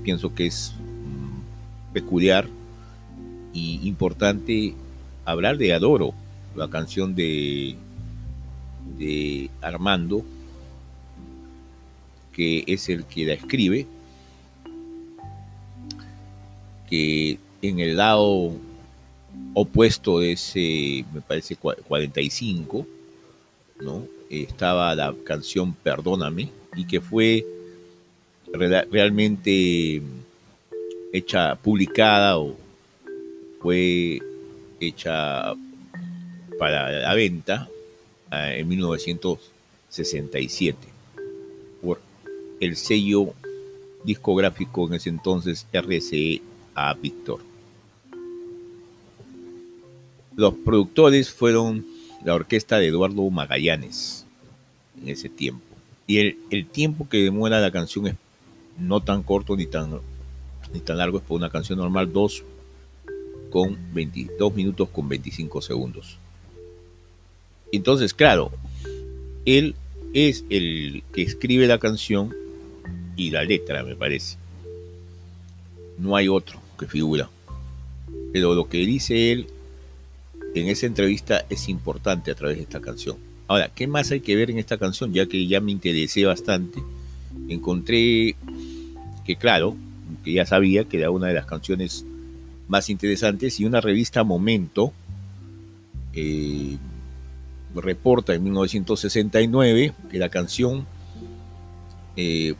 pienso 0.02 0.34
que 0.34 0.46
es 0.46 0.74
mm, 0.78 1.92
peculiar 1.92 2.46
y 3.52 3.86
importante 3.86 4.74
hablar 5.24 5.58
de 5.58 5.74
Adoro, 5.74 6.14
la 6.54 6.68
canción 6.68 7.14
de 7.14 7.76
Armando, 9.60 10.24
que 12.32 12.64
es 12.66 12.88
el 12.88 13.04
que 13.04 13.26
la 13.26 13.34
escribe, 13.34 13.86
que 16.88 17.38
en 17.62 17.80
el 17.80 17.96
lado 17.96 18.52
opuesto 19.54 20.18
de 20.20 20.32
ese, 20.32 21.04
me 21.12 21.20
parece 21.20 21.56
45, 21.56 22.86
¿no? 23.80 24.06
estaba 24.28 24.94
la 24.94 25.12
canción 25.24 25.74
Perdóname 25.74 26.50
y 26.76 26.86
que 26.86 27.00
fue 27.00 27.44
realmente 28.52 30.00
hecha 31.12 31.56
publicada 31.56 32.38
o 32.38 32.56
fue 33.60 34.20
hecha 34.80 35.54
para 36.58 36.90
la 36.90 37.14
venta 37.14 37.68
eh, 38.32 38.56
en 38.58 38.68
1967 38.68 40.76
por 40.78 40.89
el 42.60 42.76
sello 42.76 43.34
discográfico 44.04 44.86
en 44.86 44.94
ese 44.94 45.08
entonces 45.08 45.66
RCE 45.72 46.42
a 46.74 46.94
Víctor. 46.94 47.40
Los 50.36 50.54
productores 50.54 51.30
fueron 51.30 51.84
la 52.24 52.34
orquesta 52.34 52.78
de 52.78 52.86
Eduardo 52.86 53.28
Magallanes 53.30 54.26
en 55.00 55.08
ese 55.08 55.28
tiempo. 55.28 55.62
Y 56.06 56.18
el, 56.18 56.66
tiempo 56.66 57.08
que 57.08 57.18
demora 57.18 57.60
la 57.60 57.70
canción 57.70 58.08
es 58.08 58.14
no 58.78 59.00
tan 59.00 59.22
corto 59.22 59.56
ni 59.56 59.66
tan, 59.66 60.00
ni 60.72 60.80
tan 60.80 60.98
largo, 60.98 61.18
es 61.18 61.24
por 61.24 61.36
una 61.36 61.50
canción 61.50 61.78
normal, 61.78 62.12
2 62.12 62.44
con 63.50 63.76
22 63.92 64.54
minutos 64.54 64.88
con 64.88 65.08
25 65.08 65.60
segundos. 65.62 66.18
Entonces, 67.72 68.14
claro, 68.14 68.50
él 69.44 69.74
es 70.14 70.44
el 70.50 71.02
que 71.12 71.22
escribe 71.22 71.66
la 71.66 71.78
canción 71.78 72.34
y 73.16 73.30
la 73.30 73.44
letra, 73.44 73.82
me 73.82 73.96
parece. 73.96 74.36
No 75.98 76.16
hay 76.16 76.28
otro 76.28 76.60
que 76.78 76.86
figura. 76.86 77.28
Pero 78.32 78.54
lo 78.54 78.68
que 78.68 78.78
dice 78.78 79.32
él 79.32 79.46
en 80.54 80.68
esa 80.68 80.86
entrevista 80.86 81.44
es 81.48 81.68
importante 81.68 82.30
a 82.30 82.34
través 82.34 82.56
de 82.56 82.62
esta 82.62 82.80
canción. 82.80 83.16
Ahora, 83.48 83.70
¿qué 83.74 83.86
más 83.86 84.10
hay 84.10 84.20
que 84.20 84.36
ver 84.36 84.50
en 84.50 84.58
esta 84.58 84.78
canción? 84.78 85.12
Ya 85.12 85.26
que 85.26 85.46
ya 85.46 85.60
me 85.60 85.72
interesé 85.72 86.24
bastante, 86.24 86.80
encontré 87.48 88.36
que, 89.24 89.36
claro, 89.36 89.76
que 90.24 90.32
ya 90.32 90.46
sabía 90.46 90.84
que 90.84 90.98
era 90.98 91.10
una 91.10 91.28
de 91.28 91.34
las 91.34 91.46
canciones 91.46 92.04
más 92.68 92.88
interesantes 92.90 93.58
y 93.58 93.64
una 93.64 93.80
revista 93.80 94.22
Momento 94.22 94.92
eh, 96.12 96.78
reporta 97.74 98.34
en 98.34 98.44
1969 98.44 99.92
que 100.10 100.18
la 100.18 100.28
canción 100.28 100.86
eh, 102.16 102.54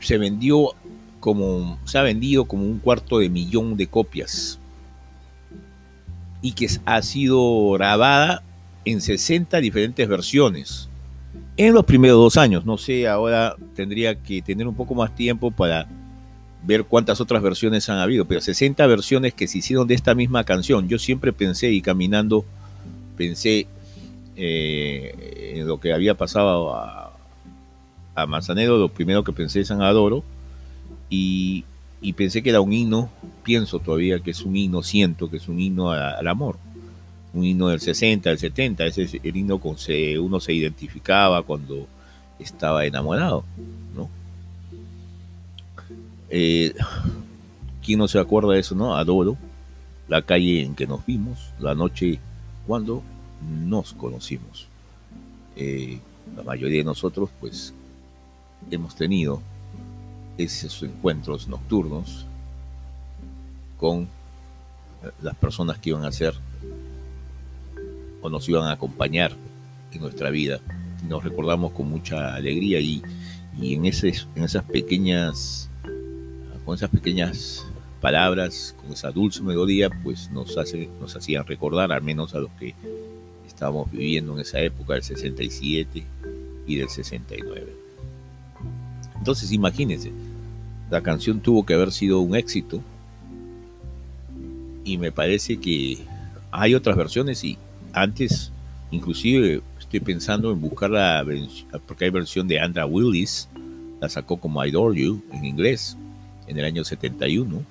se 0.00 0.18
vendió 0.18 0.74
como 1.20 1.78
se 1.84 1.98
ha 1.98 2.02
vendido 2.02 2.44
como 2.44 2.64
un 2.64 2.78
cuarto 2.78 3.18
de 3.18 3.28
millón 3.28 3.76
de 3.76 3.86
copias 3.88 4.58
y 6.40 6.52
que 6.52 6.68
ha 6.84 7.02
sido 7.02 7.72
grabada 7.72 8.42
en 8.84 9.00
60 9.00 9.60
diferentes 9.60 10.08
versiones 10.08 10.88
en 11.56 11.74
los 11.74 11.84
primeros 11.84 12.18
dos 12.18 12.36
años. 12.36 12.64
No 12.64 12.78
sé, 12.78 13.08
ahora 13.08 13.56
tendría 13.74 14.14
que 14.14 14.40
tener 14.40 14.66
un 14.66 14.74
poco 14.74 14.94
más 14.94 15.14
tiempo 15.14 15.50
para 15.50 15.88
ver 16.64 16.84
cuántas 16.84 17.20
otras 17.20 17.42
versiones 17.42 17.88
han 17.88 17.98
habido, 17.98 18.24
pero 18.24 18.40
60 18.40 18.86
versiones 18.86 19.34
que 19.34 19.48
se 19.48 19.58
hicieron 19.58 19.86
de 19.86 19.94
esta 19.94 20.14
misma 20.14 20.44
canción. 20.44 20.88
Yo 20.88 20.98
siempre 20.98 21.32
pensé 21.32 21.70
y 21.70 21.82
caminando 21.82 22.44
pensé 23.16 23.66
eh, 24.36 25.54
en 25.56 25.66
lo 25.66 25.80
que 25.80 25.92
había 25.92 26.14
pasado 26.14 26.74
a, 26.74 27.07
a 28.22 28.76
lo 28.78 28.88
primero 28.88 29.24
que 29.24 29.32
pensé 29.32 29.60
es 29.60 29.68
San 29.68 29.82
Adoro 29.82 30.24
y, 31.10 31.64
pensé 32.16 32.42
que 32.42 32.50
era 32.50 32.60
un 32.60 32.72
himno, 32.72 33.10
pienso 33.42 33.78
todavía 33.78 34.20
que 34.20 34.30
es 34.30 34.42
un 34.42 34.56
himno, 34.56 34.82
siento 34.82 35.30
que 35.30 35.38
es 35.38 35.48
un 35.48 35.60
himno 35.60 35.90
al 35.90 36.26
amor 36.26 36.56
un 37.32 37.44
himno 37.44 37.68
del 37.68 37.80
60, 37.80 38.30
del 38.30 38.38
70, 38.38 38.86
ese 38.86 39.02
es 39.02 39.14
el 39.22 39.36
himno 39.36 39.58
con 39.58 39.76
que 39.76 40.18
uno 40.18 40.40
se 40.40 40.52
identificaba 40.52 41.42
cuando 41.42 41.86
estaba 42.38 42.86
enamorado, 42.86 43.44
¿no? 43.94 44.08
Eh, 46.30 46.74
¿Quién 47.84 47.98
no 47.98 48.08
se 48.08 48.18
acuerda 48.18 48.52
de 48.52 48.60
eso, 48.60 48.74
no? 48.74 48.96
Adoro, 48.96 49.36
la 50.08 50.22
calle 50.22 50.62
en 50.62 50.74
que 50.74 50.86
nos 50.86 51.04
vimos, 51.04 51.52
la 51.58 51.74
noche 51.74 52.18
cuando 52.66 53.02
nos 53.64 53.92
conocimos. 53.94 54.66
Eh, 55.56 55.98
la 56.36 56.42
mayoría 56.42 56.78
de 56.78 56.84
nosotros, 56.84 57.30
pues, 57.40 57.74
hemos 58.76 58.94
tenido 58.94 59.42
esos 60.36 60.82
encuentros 60.82 61.48
nocturnos 61.48 62.26
con 63.76 64.08
las 65.22 65.36
personas 65.36 65.78
que 65.78 65.90
iban 65.90 66.04
a 66.04 66.12
ser 66.12 66.34
o 68.20 68.28
nos 68.28 68.48
iban 68.48 68.64
a 68.64 68.72
acompañar 68.72 69.32
en 69.92 70.00
nuestra 70.00 70.30
vida. 70.30 70.60
Nos 71.08 71.22
recordamos 71.22 71.72
con 71.72 71.88
mucha 71.88 72.34
alegría 72.34 72.80
y, 72.80 73.02
en, 73.60 73.86
ese, 73.86 74.12
en 74.34 74.44
esas 74.44 74.64
pequeñas, 74.64 75.70
con 76.64 76.74
esas 76.74 76.90
pequeñas 76.90 77.64
palabras, 78.00 78.74
con 78.80 78.92
esa 78.92 79.10
dulce 79.10 79.42
melodía, 79.42 79.90
pues 80.02 80.30
nos, 80.30 80.56
hace, 80.58 80.88
nos 81.00 81.16
hacían 81.16 81.46
recordar, 81.46 81.92
al 81.92 82.02
menos 82.02 82.34
a 82.34 82.40
los 82.40 82.50
que 82.52 82.74
estábamos 83.46 83.90
viviendo 83.90 84.34
en 84.34 84.40
esa 84.40 84.60
época 84.60 84.94
del 84.94 85.02
67 85.02 86.04
y 86.66 86.76
del 86.76 86.88
69. 86.88 87.77
Entonces 89.28 89.52
imagínense, 89.52 90.10
la 90.88 91.02
canción 91.02 91.40
tuvo 91.40 91.66
que 91.66 91.74
haber 91.74 91.92
sido 91.92 92.20
un 92.20 92.34
éxito 92.34 92.80
y 94.84 94.96
me 94.96 95.12
parece 95.12 95.58
que 95.58 95.98
hay 96.50 96.74
otras 96.74 96.96
versiones 96.96 97.44
y 97.44 97.58
antes, 97.92 98.50
inclusive 98.90 99.60
estoy 99.78 100.00
pensando 100.00 100.50
en 100.50 100.62
buscar 100.62 100.88
la 100.88 101.26
porque 101.86 102.06
hay 102.06 102.10
versión 102.10 102.48
de 102.48 102.58
Andra 102.58 102.86
Willis, 102.86 103.50
la 104.00 104.08
sacó 104.08 104.38
como 104.38 104.64
I 104.64 104.70
Adore 104.70 104.98
You 104.98 105.22
en 105.30 105.44
inglés 105.44 105.98
en 106.46 106.58
el 106.58 106.64
año 106.64 106.82
71. 106.82 107.62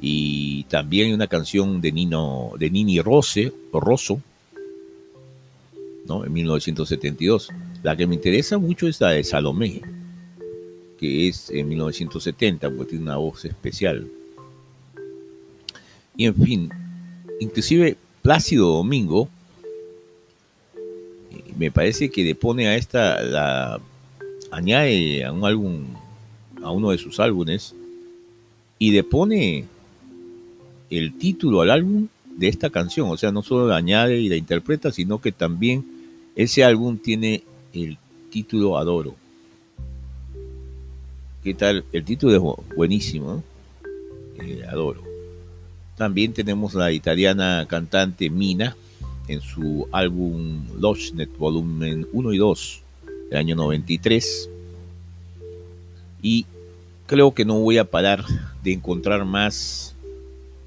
Y 0.00 0.64
también 0.70 1.08
hay 1.08 1.12
una 1.12 1.26
canción 1.26 1.82
de 1.82 1.92
Nino 1.92 2.52
de 2.58 2.70
Nini 2.70 2.98
Rose 3.02 3.52
o 3.70 3.78
Rosso, 3.78 4.22
¿no? 6.06 6.24
En 6.24 6.32
1972. 6.32 7.50
La 7.82 7.96
que 7.96 8.06
me 8.06 8.14
interesa 8.14 8.58
mucho 8.58 8.86
es 8.86 9.00
la 9.00 9.10
de 9.10 9.24
Salomé, 9.24 9.82
que 10.98 11.28
es 11.28 11.50
en 11.50 11.68
1970, 11.68 12.70
porque 12.70 12.90
tiene 12.90 13.04
una 13.04 13.16
voz 13.16 13.44
especial. 13.44 14.06
Y 16.16 16.26
en 16.26 16.34
fin, 16.34 16.70
inclusive 17.40 17.96
Plácido 18.22 18.68
Domingo, 18.68 19.28
me 21.58 21.70
parece 21.72 22.10
que 22.10 22.22
le 22.22 22.34
pone 22.34 22.68
a 22.68 22.76
esta, 22.76 23.20
la, 23.22 23.80
añade 24.52 25.24
a 25.24 25.32
un 25.32 25.44
álbum, 25.44 25.84
a 26.62 26.70
uno 26.70 26.90
de 26.90 26.98
sus 26.98 27.18
álbumes, 27.18 27.74
y 28.78 28.92
le 28.92 29.02
pone 29.02 29.64
el 30.90 31.18
título 31.18 31.62
al 31.62 31.70
álbum 31.70 32.06
de 32.26 32.48
esta 32.48 32.70
canción, 32.70 33.10
o 33.10 33.16
sea, 33.16 33.32
no 33.32 33.42
solo 33.42 33.66
la 33.66 33.76
añade 33.76 34.20
y 34.20 34.28
la 34.28 34.36
interpreta, 34.36 34.92
sino 34.92 35.20
que 35.20 35.32
también 35.32 35.84
ese 36.36 36.64
álbum 36.64 36.98
tiene 36.98 37.42
el 37.72 37.98
título 38.30 38.78
Adoro. 38.78 39.14
¿Qué 41.42 41.54
tal? 41.54 41.84
El 41.92 42.04
título 42.04 42.34
es 42.34 42.76
buenísimo, 42.76 43.42
eh, 44.40 44.62
Adoro. 44.68 45.02
También 45.96 46.32
tenemos 46.32 46.74
la 46.74 46.92
italiana 46.92 47.66
cantante 47.68 48.30
Mina 48.30 48.76
en 49.28 49.40
su 49.40 49.88
álbum 49.92 50.66
Lochnet 50.78 51.36
volumen 51.36 52.06
1 52.12 52.32
y 52.32 52.38
2 52.38 52.82
del 53.30 53.38
año 53.38 53.56
93. 53.56 54.48
Y 56.22 56.46
creo 57.06 57.34
que 57.34 57.44
no 57.44 57.58
voy 57.58 57.78
a 57.78 57.84
parar 57.84 58.24
de 58.62 58.72
encontrar 58.72 59.24
más 59.24 59.94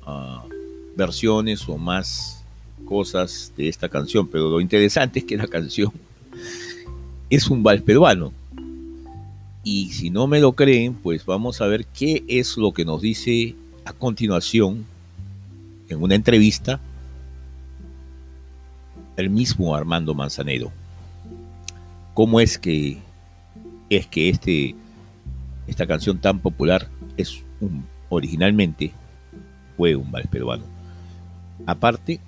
ah, 0.06 0.44
versiones 0.96 1.68
o 1.68 1.78
más 1.78 2.44
cosas 2.86 3.52
de 3.58 3.68
esta 3.68 3.90
canción, 3.90 4.28
pero 4.28 4.50
lo 4.50 4.62
interesante 4.62 5.20
es 5.20 5.26
que 5.26 5.38
la 5.38 5.48
canción 5.48 5.92
es 7.36 7.50
un 7.50 7.64
vals 7.64 7.82
peruano. 7.82 8.32
Y 9.64 9.92
si 9.92 10.10
no 10.10 10.28
me 10.28 10.40
lo 10.40 10.54
creen, 10.54 10.94
pues 10.94 11.26
vamos 11.26 11.60
a 11.60 11.68
ver 11.68 11.86
qué 11.86 12.24
es 12.28 12.56
lo 12.58 12.72
que 12.72 12.86
nos 12.86 13.02
dice 13.02 13.56
a 13.84 13.94
continuación 13.94 14.86
en 15.90 16.02
una 16.02 16.16
entrevista 16.16 16.80
el 19.18 19.30
mismo 19.30 19.76
Armando 19.76 20.14
Manzanero. 20.14 20.72
¿Cómo 22.14 22.40
es 22.40 22.58
que 22.58 23.00
es 23.90 24.08
que 24.08 24.30
este 24.30 24.76
esta 25.68 25.88
canción 25.88 26.20
tan 26.20 26.40
popular 26.40 26.88
es 27.18 27.44
un 27.60 27.86
originalmente 28.10 28.92
fue 29.76 29.96
un 29.96 30.10
vals 30.12 30.28
peruano? 30.28 30.64
Aparte, 31.66 32.20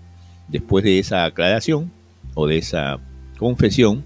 después 0.47 0.83
de 0.83 0.99
esa 0.99 1.23
aclaración 1.23 1.91
o 2.33 2.47
de 2.47 2.57
esa 2.57 2.99
confesión, 3.37 4.03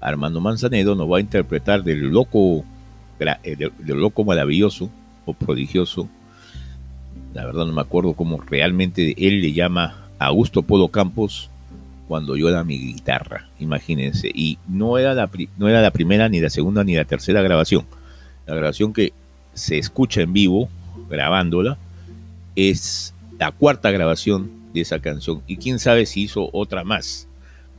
Armando 0.00 0.40
Manzanero 0.40 0.94
nos 0.94 1.10
va 1.10 1.18
a 1.18 1.20
interpretar 1.20 1.82
del 1.82 2.08
loco 2.08 2.64
eh, 3.18 3.70
loco 3.84 4.24
maravilloso 4.24 4.90
o 5.26 5.34
prodigioso 5.34 6.08
la 7.34 7.44
verdad 7.44 7.66
no 7.66 7.72
me 7.72 7.80
acuerdo 7.80 8.14
cómo 8.14 8.40
realmente 8.40 9.14
él 9.16 9.40
le 9.40 9.52
llama 9.52 10.08
a 10.18 10.26
Augusto 10.26 10.62
Polo 10.62 10.88
Campos 10.88 11.50
cuando 12.08 12.36
yo 12.36 12.48
era 12.48 12.64
mi 12.64 12.76
guitarra, 12.76 13.48
imagínense. 13.60 14.32
Y 14.34 14.58
no 14.66 14.98
era, 14.98 15.14
la, 15.14 15.30
no 15.56 15.68
era 15.68 15.80
la 15.80 15.92
primera, 15.92 16.28
ni 16.28 16.40
la 16.40 16.50
segunda, 16.50 16.82
ni 16.82 16.96
la 16.96 17.04
tercera 17.04 17.40
grabación. 17.40 17.86
La 18.46 18.56
grabación 18.56 18.92
que 18.92 19.12
se 19.54 19.78
escucha 19.78 20.20
en 20.20 20.32
vivo, 20.32 20.68
grabándola, 21.08 21.78
es 22.56 23.14
la 23.38 23.52
cuarta 23.52 23.92
grabación 23.92 24.50
de 24.74 24.80
esa 24.80 24.98
canción. 24.98 25.42
Y 25.46 25.58
quién 25.58 25.78
sabe 25.78 26.04
si 26.04 26.22
hizo 26.22 26.50
otra 26.52 26.82
más. 26.82 27.28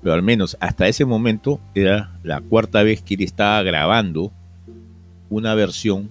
Pero 0.02 0.14
al 0.14 0.24
menos 0.24 0.58
hasta 0.60 0.88
ese 0.88 1.06
momento 1.06 1.60
era 1.76 2.12
la 2.24 2.42
cuarta 2.42 2.84
vez 2.84 3.02
que 3.02 3.16
él 3.16 3.22
estaba 3.22 3.62
grabando 3.64 4.32
una 5.30 5.54
versión 5.54 6.10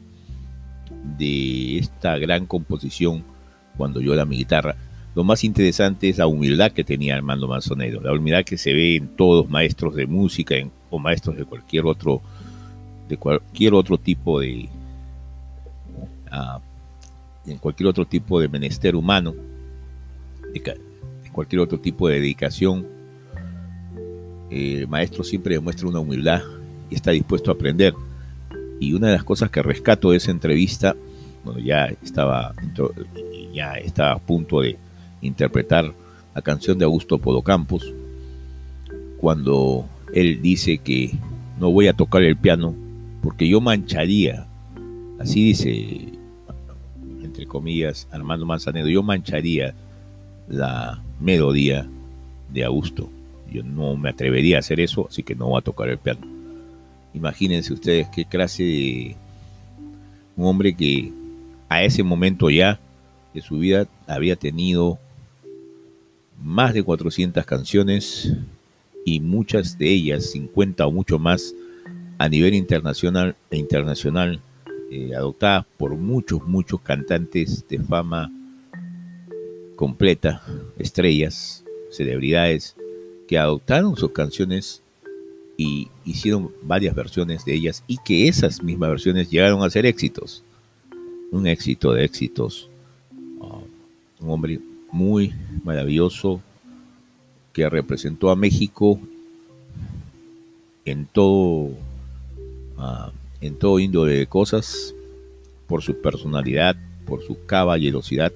de 1.18 1.78
esta 1.78 2.16
gran 2.18 2.46
composición 2.46 3.24
cuando 3.76 4.00
yo 4.00 4.14
era 4.14 4.24
mi 4.24 4.36
guitarra. 4.36 4.76
Lo 5.14 5.24
más 5.24 5.42
interesante 5.42 6.08
es 6.08 6.18
la 6.18 6.26
humildad 6.26 6.70
que 6.70 6.84
tenía 6.84 7.16
Armando 7.16 7.48
Manzonero, 7.48 8.00
la 8.00 8.12
humildad 8.12 8.44
que 8.44 8.56
se 8.56 8.72
ve 8.72 8.96
en 8.96 9.08
todos 9.08 9.48
maestros 9.50 9.96
de 9.96 10.06
música 10.06 10.54
o 10.88 10.98
maestros 10.98 11.36
de 11.36 11.44
cualquier 11.44 11.86
otro 11.86 12.22
de 13.08 13.16
cualquier 13.16 13.74
otro 13.74 13.98
tipo 13.98 14.38
de 14.38 14.68
uh, 16.30 16.60
en 17.50 17.58
cualquier 17.58 17.88
otro 17.88 18.06
tipo 18.06 18.40
de 18.40 18.48
menester 18.48 18.94
humano, 18.94 19.34
de, 20.52 20.78
cualquier 21.32 21.60
otro 21.60 21.78
tipo 21.80 22.08
de 22.08 22.20
dedicación. 22.20 22.86
El 24.50 24.88
maestro 24.88 25.24
siempre 25.24 25.54
demuestra 25.54 25.88
una 25.88 26.00
humildad 26.00 26.42
y 26.90 26.94
está 26.94 27.12
dispuesto 27.12 27.50
a 27.50 27.54
aprender. 27.54 27.94
Y 28.80 28.94
una 28.94 29.08
de 29.08 29.14
las 29.14 29.24
cosas 29.24 29.50
que 29.50 29.62
rescato 29.62 30.10
de 30.10 30.16
esa 30.16 30.30
entrevista, 30.30 30.96
bueno, 31.44 31.60
ya 31.60 31.86
estaba, 32.02 32.54
ya 33.52 33.74
estaba 33.74 34.12
a 34.12 34.18
punto 34.18 34.60
de 34.60 34.76
interpretar 35.22 35.92
la 36.34 36.42
canción 36.42 36.78
de 36.78 36.84
Augusto 36.84 37.18
Podocampos, 37.18 37.92
cuando 39.18 39.86
él 40.14 40.40
dice 40.40 40.78
que 40.78 41.12
no 41.58 41.70
voy 41.70 41.88
a 41.88 41.92
tocar 41.92 42.22
el 42.22 42.36
piano 42.36 42.74
porque 43.22 43.48
yo 43.48 43.60
mancharía, 43.60 44.46
así 45.18 45.44
dice, 45.44 46.08
entre 47.22 47.46
comillas, 47.46 48.08
Armando 48.10 48.46
Manzanero, 48.46 48.88
yo 48.88 49.02
mancharía 49.02 49.74
la 50.48 51.02
melodía 51.20 51.86
de 52.52 52.64
Augusto. 52.64 53.10
Yo 53.50 53.62
no 53.62 53.96
me 53.96 54.10
atrevería 54.10 54.56
a 54.56 54.60
hacer 54.60 54.80
eso, 54.80 55.06
así 55.08 55.22
que 55.22 55.34
no 55.34 55.48
voy 55.48 55.58
a 55.58 55.64
tocar 55.64 55.88
el 55.88 55.98
piano. 55.98 56.20
Imagínense 57.14 57.72
ustedes 57.72 58.08
qué 58.08 58.24
clase 58.24 58.62
de 58.62 59.16
un 60.36 60.46
hombre 60.46 60.74
que 60.74 61.12
a 61.68 61.82
ese 61.82 62.02
momento 62.02 62.50
ya 62.50 62.78
de 63.34 63.40
su 63.40 63.58
vida 63.58 63.88
había 64.06 64.36
tenido 64.36 64.98
más 66.42 66.72
de 66.74 66.82
400 66.82 67.44
canciones 67.44 68.32
y 69.04 69.20
muchas 69.20 69.78
de 69.78 69.88
ellas, 69.88 70.30
50 70.30 70.86
o 70.86 70.92
mucho 70.92 71.18
más, 71.18 71.54
a 72.18 72.28
nivel 72.28 72.54
internacional 72.54 73.36
e 73.50 73.56
internacional, 73.56 74.40
eh, 74.90 75.14
adoptadas 75.14 75.66
por 75.76 75.96
muchos, 75.96 76.42
muchos 76.46 76.80
cantantes 76.80 77.66
de 77.68 77.78
fama 77.78 78.30
completa, 79.76 80.42
estrellas, 80.78 81.64
celebridades, 81.90 82.76
que 83.30 83.38
adoptaron 83.38 83.96
sus 83.96 84.10
canciones 84.10 84.82
y 85.56 85.88
hicieron 86.04 86.50
varias 86.64 86.96
versiones 86.96 87.44
de 87.44 87.54
ellas 87.54 87.84
y 87.86 87.96
que 87.98 88.26
esas 88.26 88.60
mismas 88.60 88.90
versiones 88.90 89.30
llegaron 89.30 89.62
a 89.62 89.70
ser 89.70 89.86
éxitos. 89.86 90.42
Un 91.30 91.46
éxito 91.46 91.92
de 91.92 92.04
éxitos. 92.04 92.68
Ah, 93.40 93.60
un 94.18 94.30
hombre 94.30 94.58
muy 94.90 95.32
maravilloso 95.62 96.40
que 97.52 97.70
representó 97.70 98.30
a 98.30 98.34
México 98.36 98.98
en 100.84 101.06
todo 101.06 101.70
ah, 102.78 103.12
en 103.40 103.56
todo 103.60 103.78
índole 103.78 104.14
de 104.14 104.26
cosas 104.26 104.92
por 105.68 105.82
su 105.82 106.02
personalidad, 106.02 106.74
por 107.06 107.22
su 107.22 107.46
caballerosidad, 107.46 108.32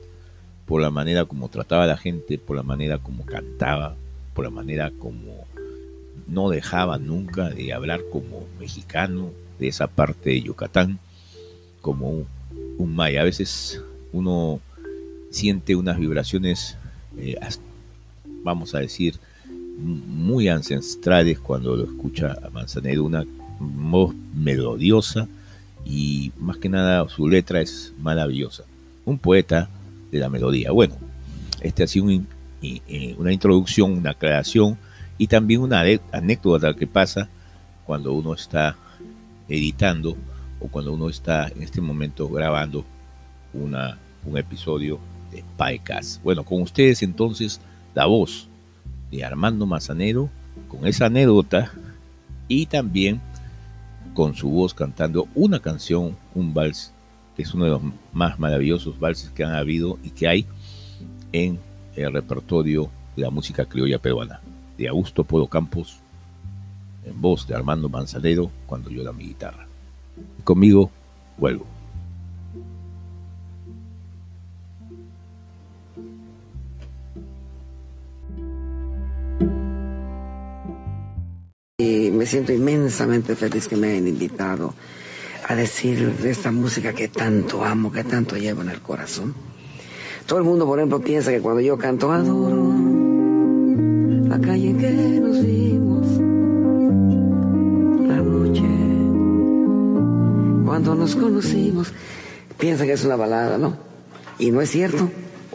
por 0.66 0.80
la 0.80 0.90
manera 0.90 1.24
como 1.24 1.48
trataba 1.48 1.82
a 1.82 1.88
la 1.88 1.96
gente, 1.96 2.38
por 2.38 2.54
la 2.54 2.62
manera 2.62 2.98
como 2.98 3.26
cantaba, 3.26 3.96
por 4.34 4.44
la 4.44 4.50
manera 4.50 4.92
como 4.98 5.46
no 6.26 6.50
dejaba 6.50 6.98
nunca 6.98 7.50
de 7.50 7.72
hablar 7.72 8.00
como 8.10 8.44
mexicano 8.58 9.30
de 9.58 9.68
esa 9.68 9.86
parte 9.86 10.30
de 10.30 10.42
Yucatán, 10.42 10.98
como 11.80 12.10
un, 12.10 12.26
un 12.78 12.94
maya. 12.94 13.20
A 13.20 13.24
veces 13.24 13.82
uno 14.12 14.60
siente 15.30 15.74
unas 15.74 15.98
vibraciones, 15.98 16.76
eh, 17.18 17.36
vamos 18.42 18.74
a 18.74 18.78
decir, 18.78 19.18
muy 19.76 20.48
ancestrales 20.48 21.38
cuando 21.40 21.76
lo 21.76 21.84
escucha 21.84 22.36
a 22.42 22.50
Manzanero, 22.50 23.04
una 23.04 23.24
voz 23.58 24.14
melodiosa 24.34 25.26
y 25.84 26.32
más 26.38 26.56
que 26.58 26.68
nada 26.68 27.08
su 27.08 27.28
letra 27.28 27.60
es 27.60 27.92
maravillosa. 28.00 28.64
Un 29.04 29.18
poeta 29.18 29.68
de 30.10 30.18
la 30.18 30.28
melodía. 30.28 30.70
Bueno, 30.70 30.94
este 31.60 31.82
ha 31.82 31.86
sido 31.86 32.08
eh, 32.10 32.20
una 33.18 33.32
introducción, 33.32 33.92
una 33.92 34.10
aclaración 34.10 34.78
y 35.18 35.26
también 35.26 35.60
una 35.60 35.82
anécdota 36.12 36.74
que 36.74 36.86
pasa 36.86 37.28
cuando 37.86 38.12
uno 38.12 38.34
está 38.34 38.76
editando 39.48 40.16
o 40.60 40.68
cuando 40.68 40.92
uno 40.92 41.08
está 41.08 41.48
en 41.48 41.62
este 41.62 41.80
momento 41.80 42.28
grabando 42.28 42.84
una, 43.52 43.98
un 44.24 44.38
episodio 44.38 44.98
de 45.30 45.44
PyCast. 45.58 46.22
Bueno, 46.22 46.44
con 46.44 46.62
ustedes 46.62 47.02
entonces 47.02 47.60
la 47.94 48.06
voz 48.06 48.48
de 49.10 49.24
Armando 49.24 49.66
Mazanero 49.66 50.30
con 50.68 50.86
esa 50.86 51.06
anécdota 51.06 51.72
y 52.48 52.66
también 52.66 53.20
con 54.14 54.34
su 54.34 54.48
voz 54.48 54.74
cantando 54.74 55.28
una 55.34 55.60
canción, 55.60 56.16
un 56.34 56.54
vals, 56.54 56.92
que 57.36 57.42
es 57.42 57.52
uno 57.52 57.64
de 57.64 57.70
los 57.70 57.82
más 58.12 58.38
maravillosos 58.38 58.98
valses 58.98 59.30
que 59.30 59.44
han 59.44 59.54
habido 59.54 59.98
y 60.02 60.10
que 60.10 60.28
hay 60.28 60.46
en 61.32 61.58
el 61.96 62.12
repertorio 62.12 62.90
de 63.16 63.22
la 63.22 63.30
música 63.30 63.64
criolla 63.64 63.98
peruana, 63.98 64.40
de 64.76 64.88
Augusto 64.88 65.24
Polo 65.24 65.46
Campos, 65.46 65.98
en 67.04 67.20
voz 67.20 67.46
de 67.46 67.54
Armando 67.54 67.88
Manzanero, 67.88 68.50
cuando 68.66 68.90
llora 68.90 69.12
mi 69.12 69.24
guitarra. 69.24 69.66
conmigo 70.42 70.90
vuelvo. 71.36 71.66
Y 81.78 82.10
me 82.12 82.24
siento 82.26 82.52
inmensamente 82.52 83.34
feliz 83.34 83.66
que 83.68 83.76
me 83.76 83.88
hayan 83.88 84.06
invitado 84.06 84.74
a 85.46 85.54
decir 85.54 86.16
de 86.16 86.30
esta 86.30 86.50
música 86.52 86.94
que 86.94 87.08
tanto 87.08 87.64
amo, 87.64 87.92
que 87.92 88.04
tanto 88.04 88.36
llevo 88.36 88.62
en 88.62 88.70
el 88.70 88.80
corazón. 88.80 89.34
Todo 90.26 90.38
el 90.38 90.44
mundo, 90.44 90.66
por 90.66 90.78
ejemplo, 90.78 91.00
piensa 91.00 91.30
que 91.30 91.40
cuando 91.40 91.60
yo 91.60 91.76
canto 91.76 92.10
adoro 92.10 92.72
la 94.28 94.40
calle 94.40 94.70
en 94.70 94.78
que 94.78 94.90
nos 95.20 95.44
vimos, 95.44 96.06
la 98.08 98.16
noche, 98.16 98.62
cuando 100.64 100.94
nos 100.94 101.14
conocimos, 101.14 101.92
piensa 102.58 102.84
que 102.84 102.92
es 102.92 103.04
una 103.04 103.16
balada, 103.16 103.58
¿no? 103.58 103.76
Y 104.38 104.50
no 104.50 104.60
es 104.60 104.70
cierto 104.70 105.10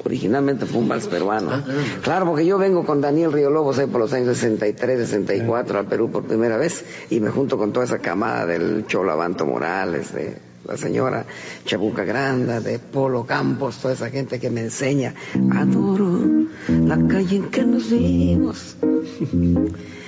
originalmente 0.06 0.66
fue 0.66 0.82
un 0.82 0.88
vals 0.88 1.08
peruano. 1.08 1.52
Ah, 1.52 1.64
claro, 2.02 2.26
porque 2.26 2.46
yo 2.46 2.58
vengo 2.58 2.86
con 2.86 3.02
Daniel 3.02 3.32
Río 3.32 3.50
Lobos 3.50 3.78
ahí 3.80 3.88
por 3.88 4.02
los 4.02 4.14
años 4.14 4.38
63, 4.38 5.00
64 5.00 5.80
al 5.80 5.86
Perú 5.86 6.10
por 6.10 6.24
primera 6.24 6.58
vez 6.58 6.86
y 7.10 7.20
me 7.20 7.30
junto 7.30 7.58
con 7.58 7.74
toda 7.74 7.86
esa 7.86 8.00
camada 8.00 8.46
del 8.46 8.86
Cholo 8.88 9.12
Abanto 9.12 9.46
Morales, 9.46 10.14
de 10.14 10.38
la 10.70 10.78
señora 10.78 11.26
Chabuca 11.66 12.04
Granda, 12.04 12.62
de 12.62 12.78
Polo 12.80 13.26
Campos, 13.26 13.78
toda 13.78 13.94
esa 13.94 14.10
gente 14.10 14.40
que 14.40 14.50
me 14.50 14.62
enseña. 14.62 15.14
Adoro 15.52 16.48
la 16.68 16.98
calle 17.08 17.38
en 17.38 17.50
que 17.50 17.64
nos 17.64 17.90
vimos, 17.90 18.78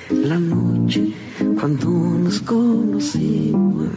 la 0.10 0.38
noche 0.38 1.14
cuando 1.60 1.90
nos 1.90 2.42
conocimos 2.42 3.90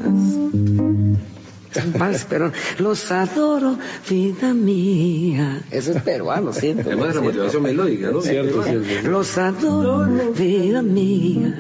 pero 2.29 2.53
los 2.79 3.11
adoro, 3.11 3.77
vida 4.09 4.55
mía. 4.55 5.62
Eso 5.70 5.92
es 5.92 6.03
peruano, 6.03 6.53
siento. 6.53 6.88
Además 6.88 7.14
la 7.14 7.20
motivación 7.20 7.62
melódica, 7.62 8.11
¿no? 8.11 8.20
Cierto, 8.20 8.62
cierto. 8.62 9.09
Los 9.09 9.38
adoro, 9.38 10.07
vida 10.33 10.83
mía. 10.83 11.55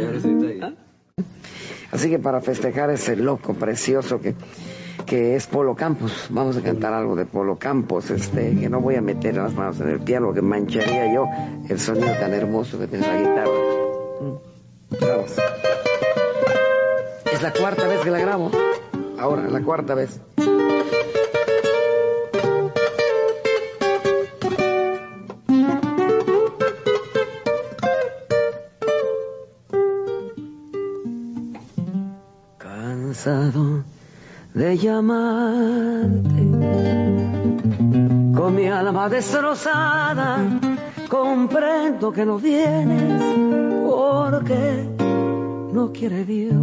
Así 1.90 2.10
que 2.10 2.18
para 2.18 2.40
festejar 2.40 2.90
ese 2.90 3.16
loco 3.16 3.54
precioso 3.54 4.20
que, 4.20 4.34
que 5.06 5.36
es 5.36 5.46
Polo 5.46 5.74
Campos, 5.74 6.28
vamos 6.30 6.56
a 6.56 6.62
cantar 6.62 6.92
algo 6.94 7.14
de 7.16 7.26
Polo 7.26 7.56
Campos, 7.56 8.10
este, 8.10 8.56
que 8.56 8.68
no 8.68 8.80
voy 8.80 8.96
a 8.96 9.02
meter 9.02 9.36
las 9.36 9.54
manos 9.54 9.80
en 9.80 9.90
el 9.90 10.00
piano, 10.00 10.32
que 10.32 10.42
mancharía 10.42 11.12
yo 11.12 11.26
el 11.68 11.78
sonido 11.78 12.12
tan 12.18 12.32
hermoso 12.32 12.78
que 12.78 12.86
tiene 12.86 13.06
la 13.06 13.18
guitarra. 13.18 13.50
Vamos. 15.00 15.36
Es 17.32 17.42
la 17.42 17.52
cuarta 17.52 17.86
vez 17.86 18.00
que 18.00 18.10
la 18.10 18.18
grabo. 18.18 18.50
Ahora, 19.18 19.48
la 19.48 19.60
cuarta 19.62 19.94
vez. 19.94 20.20
Cansado 32.58 33.84
de 34.54 34.78
llamarte, 34.78 36.42
con 38.36 38.54
mi 38.54 38.68
alma 38.68 39.08
destrozada, 39.08 40.60
comprendo 41.08 42.12
que 42.12 42.24
no 42.24 42.38
vienes 42.38 43.20
porque 43.84 44.88
no 45.72 45.92
quiere 45.92 46.24
Dios. 46.24 46.54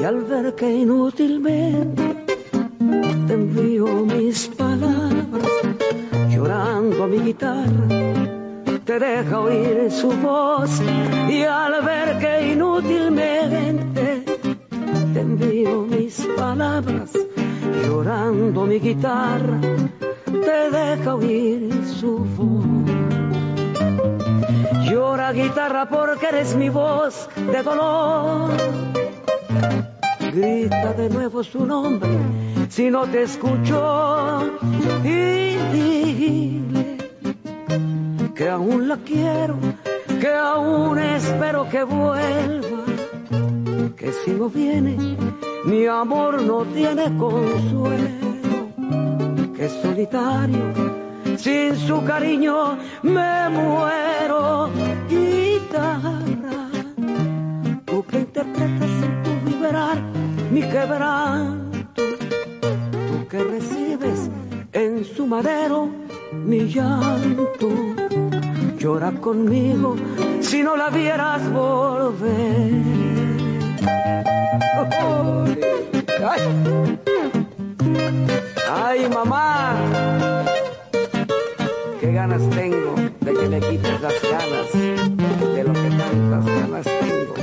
Y 0.00 0.04
al 0.04 0.22
ver 0.22 0.54
que 0.56 0.68
inútilmente 0.78 2.24
te 3.28 3.32
envío 3.32 3.86
mis 4.04 4.48
palabras, 4.48 5.46
llorando 6.28 7.04
a 7.04 7.06
mi 7.06 7.18
guitarra, 7.18 7.86
te 8.84 8.98
deja 8.98 9.38
oír 9.38 9.92
su 9.92 10.10
voz. 10.10 10.82
Y 11.28 11.42
al 11.44 11.84
ver 11.84 12.18
que 12.18 12.52
inútilmente 12.52 13.89
envío 15.20 15.82
mis 15.82 16.26
palabras, 16.36 17.10
llorando 17.84 18.66
mi 18.66 18.78
guitarra, 18.80 19.60
te 20.24 20.70
deja 20.70 21.14
oír 21.14 21.70
su 21.86 22.18
voz. 22.18 22.64
Llora 24.88 25.32
guitarra 25.32 25.88
porque 25.88 26.26
eres 26.26 26.56
mi 26.56 26.68
voz 26.68 27.28
de 27.36 27.62
dolor 27.62 28.50
grita 30.32 30.92
de 30.92 31.10
nuevo 31.10 31.42
su 31.42 31.66
nombre 31.66 32.08
si 32.68 32.88
no 32.90 33.06
te 33.06 33.22
escucho 33.22 34.40
y 35.02 35.56
dile 35.72 36.96
que 38.34 38.48
aún 38.48 38.88
la 38.88 38.96
quiero, 38.98 39.56
que 40.20 40.32
aún 40.32 40.98
espero 40.98 41.68
que 41.68 41.82
vuelva, 41.82 42.79
que 44.00 44.12
si 44.14 44.30
no 44.30 44.48
viene 44.48 44.96
mi 45.66 45.84
amor 45.84 46.40
no 46.40 46.64
tiene 46.64 47.04
consuelo, 47.18 48.08
que 49.54 49.68
solitario 49.68 50.72
sin 51.36 51.76
su 51.76 52.02
cariño 52.04 52.78
me 53.02 53.50
muero. 53.50 54.70
Guitarra, 55.10 56.70
tú 57.84 58.02
que 58.06 58.20
interpretas 58.20 58.90
en 59.02 59.22
tu 59.22 59.50
vibrar 59.50 59.98
mi 60.50 60.62
quebranto, 60.62 62.02
tú 63.12 63.28
que 63.28 63.44
recibes 63.44 64.30
en 64.72 65.04
su 65.04 65.26
madero 65.26 65.90
mi 66.32 66.60
llanto, 66.60 67.68
llora 68.78 69.12
conmigo 69.20 69.94
si 70.40 70.62
no 70.62 70.74
la 70.74 70.88
vieras 70.88 71.52
volver. 71.52 73.39
Ay, 78.72 79.08
mamá, 79.08 79.74
qué 82.00 82.12
ganas 82.12 82.42
tengo 82.50 82.94
de 83.20 83.34
que 83.34 83.48
me 83.48 83.60
quites 83.60 84.00
las 84.00 84.14
ganas 84.22 84.72
de 84.72 85.64
lo 85.64 85.72
que 85.72 85.90
tantas 85.98 86.46
ganas 86.46 86.84
tengo. 86.84 87.34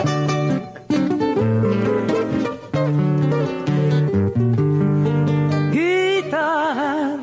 Guitarra, 5.72 7.18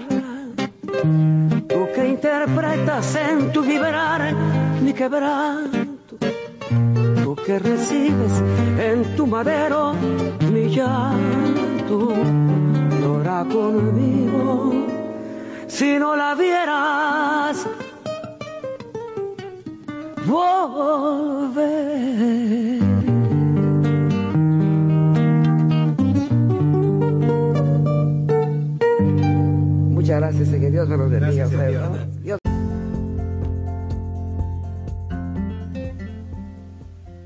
tú 1.68 1.88
que 1.94 2.06
interpretas 2.06 3.16
en 3.16 3.52
tu 3.52 3.62
vibrar 3.62 4.34
mi 4.82 4.92
quebranto, 4.92 5.93
tú 7.35 7.43
que 7.43 7.59
recibes 7.59 8.43
en 8.78 9.16
tu 9.16 9.26
madero 9.26 9.95
mi 10.53 10.68
llanto 10.68 12.12
llora 13.01 13.45
conmigo. 13.51 14.72
Si 15.66 15.99
no 15.99 16.16
la 16.16 16.35
vieras 16.35 17.66
volver. 20.26 21.64
Muchas 29.91 30.20
gracias 30.20 30.49
y 30.49 30.61
que 30.61 30.70
Dios 30.70 30.89
me 30.89 30.97
los 30.97 31.11
bendiga 31.11 31.49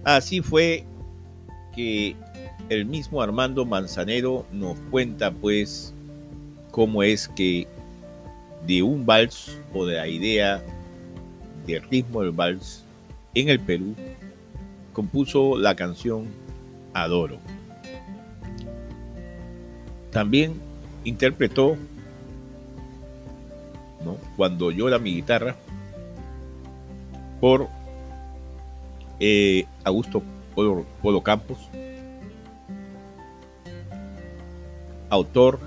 Así 0.08 0.40
fue 0.40 0.86
que 1.76 2.16
el 2.70 2.86
mismo 2.86 3.20
Armando 3.20 3.66
Manzanero 3.66 4.46
nos 4.50 4.78
cuenta 4.90 5.30
pues 5.30 5.92
cómo 6.70 7.02
es 7.02 7.28
que 7.28 7.68
de 8.66 8.82
un 8.82 9.04
vals 9.04 9.60
o 9.74 9.84
de 9.84 9.96
la 9.96 10.08
idea 10.08 10.64
del 11.66 11.82
ritmo 11.90 12.22
del 12.22 12.30
vals 12.30 12.84
en 13.34 13.50
el 13.50 13.60
Perú 13.60 13.94
compuso 14.94 15.58
la 15.58 15.76
canción 15.76 16.24
Adoro. 16.94 17.38
También 20.10 20.54
interpretó 21.04 21.76
¿no? 24.06 24.16
Cuando 24.38 24.70
llora 24.70 24.98
mi 24.98 25.16
guitarra 25.16 25.54
por 27.42 27.68
eh, 29.20 29.64
Augusto 29.84 30.22
Polo, 30.54 30.84
Polo 31.02 31.22
Campos, 31.22 31.58
autor 35.10 35.60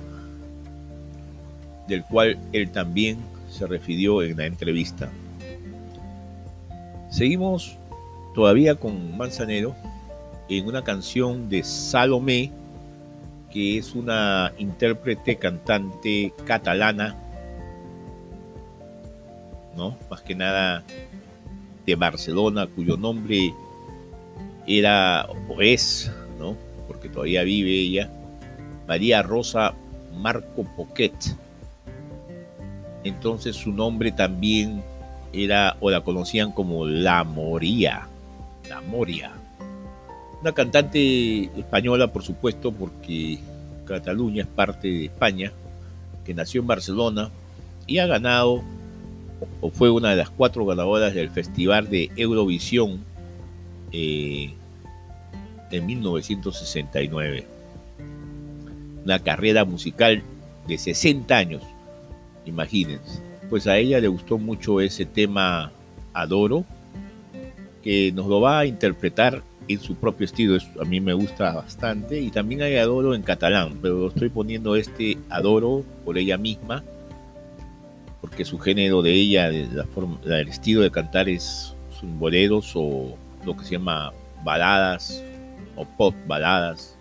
del 1.87 2.03
cual 2.05 2.39
él 2.53 2.71
también 2.71 3.17
se 3.49 3.67
refirió 3.67 4.21
en 4.21 4.37
la 4.37 4.45
entrevista. 4.45 5.09
Seguimos 7.09 7.77
todavía 8.33 8.75
con 8.75 9.17
Manzanero 9.17 9.75
en 10.47 10.67
una 10.67 10.83
canción 10.83 11.49
de 11.49 11.63
Salomé, 11.63 12.51
que 13.51 13.77
es 13.77 13.95
una 13.95 14.53
intérprete 14.57 15.35
cantante 15.35 16.33
catalana, 16.45 17.17
¿no? 19.75 19.97
Más 20.09 20.21
que 20.21 20.35
nada 20.35 20.83
de 21.85 21.95
Barcelona, 21.95 22.67
cuyo 22.67 22.97
nombre 22.97 23.53
era 24.67 25.27
o 25.49 25.61
es, 25.61 26.11
¿no? 26.39 26.55
Porque 26.87 27.09
todavía 27.09 27.43
vive 27.43 27.71
ella, 27.71 28.09
María 28.87 29.21
Rosa 29.21 29.73
Marco 30.15 30.65
Poquet. 30.75 31.13
Entonces 33.03 33.55
su 33.55 33.71
nombre 33.71 34.11
también 34.11 34.83
era 35.33 35.77
o 35.79 35.89
la 35.89 36.01
conocían 36.01 36.51
como 36.51 36.85
La 36.85 37.23
Moría, 37.23 38.07
La 38.69 38.81
Moria. 38.81 39.31
Una 40.41 40.53
cantante 40.53 41.43
española, 41.57 42.07
por 42.07 42.23
supuesto, 42.23 42.71
porque 42.71 43.39
Cataluña 43.85 44.43
es 44.43 44.47
parte 44.47 44.87
de 44.87 45.05
España, 45.05 45.51
que 46.25 46.33
nació 46.33 46.61
en 46.61 46.67
Barcelona 46.67 47.29
y 47.87 47.99
ha 47.99 48.07
ganado 48.07 48.61
fue 49.73 49.89
una 49.89 50.11
de 50.11 50.17
las 50.17 50.29
cuatro 50.29 50.65
ganadoras 50.65 51.13
del 51.13 51.29
Festival 51.29 51.89
de 51.89 52.11
Eurovisión 52.15 53.03
eh, 53.91 54.53
en 55.71 55.85
1969. 55.85 57.45
Una 59.03 59.19
carrera 59.19 59.65
musical 59.65 60.21
de 60.67 60.77
60 60.77 61.35
años, 61.35 61.63
imagínense. 62.45 63.19
Pues 63.49 63.67
a 63.67 63.77
ella 63.77 63.99
le 63.99 64.07
gustó 64.07 64.37
mucho 64.37 64.79
ese 64.79 65.05
tema 65.05 65.71
Adoro, 66.13 66.65
que 67.83 68.11
nos 68.11 68.27
lo 68.27 68.41
va 68.41 68.59
a 68.59 68.65
interpretar 68.65 69.41
en 69.67 69.79
su 69.79 69.95
propio 69.95 70.25
estilo. 70.25 70.55
Es- 70.55 70.67
A 70.79 70.85
mí 70.85 70.99
me 71.01 71.13
gusta 71.13 71.53
bastante. 71.53 72.19
Y 72.21 72.29
también 72.29 72.61
hay 72.61 72.75
Adoro 72.77 73.15
en 73.15 73.23
catalán, 73.23 73.79
pero 73.81 74.07
estoy 74.09 74.29
poniendo 74.29 74.75
este 74.75 75.17
Adoro 75.29 75.83
por 76.05 76.17
ella 76.17 76.37
misma 76.37 76.83
porque 78.21 78.45
su 78.45 78.59
género 78.59 79.01
de 79.01 79.11
ella, 79.11 79.49
la 79.49 79.85
forma, 79.85 80.19
el 80.23 80.47
estilo 80.47 80.81
de 80.81 80.91
cantar 80.91 81.27
es 81.27 81.75
son 81.99 82.19
boleros 82.19 82.71
o 82.75 83.15
lo 83.43 83.57
que 83.57 83.65
se 83.65 83.71
llama 83.71 84.13
baladas 84.43 85.23
o 85.75 85.85
pop 85.85 86.13
baladas. 86.27 86.95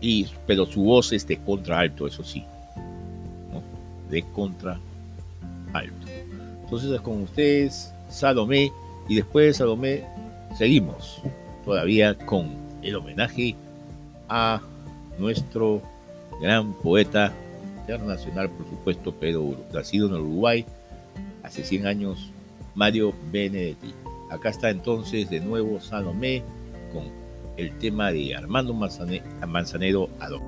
Y, 0.00 0.26
pero 0.46 0.66
su 0.66 0.82
voz 0.82 1.12
es 1.12 1.26
de 1.26 1.36
contra 1.38 1.80
alto, 1.80 2.06
eso 2.06 2.24
sí. 2.24 2.44
De 4.10 4.22
contra 4.32 4.78
alto. 5.72 6.06
Entonces 6.62 6.90
es 6.90 7.00
con 7.00 7.22
ustedes, 7.22 7.92
Salomé, 8.08 8.72
y 9.08 9.16
después 9.16 9.46
de 9.46 9.54
Salomé 9.54 10.04
seguimos 10.56 11.20
todavía 11.64 12.14
con 12.14 12.54
el 12.82 12.96
homenaje 12.96 13.54
a 14.28 14.60
nuestro 15.18 15.82
gran 16.40 16.72
poeta 16.74 17.32
internacional, 17.84 18.50
por 18.50 18.66
supuesto, 18.68 19.14
pero 19.20 19.54
nacido 19.72 20.06
en 20.08 20.14
Uruguay 20.14 20.64
hace 21.42 21.62
100 21.62 21.86
años, 21.86 22.30
Mario 22.74 23.12
Benedetti. 23.30 23.94
Acá 24.30 24.48
está 24.48 24.70
entonces 24.70 25.28
de 25.30 25.40
nuevo 25.40 25.80
Salomé 25.80 26.42
con 26.92 27.04
el 27.56 27.70
tema 27.78 28.10
de 28.10 28.34
Armando 28.34 28.72
Manzane- 28.74 29.22
Manzanero 29.46 30.08
Adó. 30.18 30.40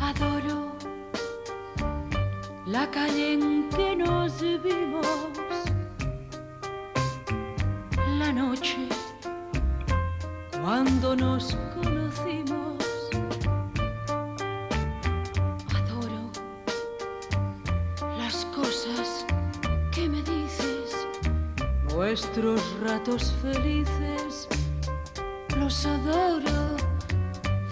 Adoro 0.00 0.72
la 2.66 2.90
calle 2.90 3.34
en 3.34 3.68
que 3.70 3.96
nos 3.96 4.40
vimos, 4.40 5.06
noche 8.34 8.88
cuando 10.60 11.14
nos 11.14 11.56
conocimos. 11.74 12.84
Adoro 15.72 16.30
las 18.18 18.44
cosas 18.46 19.24
que 19.92 20.08
me 20.08 20.22
dices, 20.22 21.06
nuestros 21.94 22.60
ratos 22.82 23.32
felices, 23.40 24.48
los 25.56 25.86
adoro, 25.86 26.76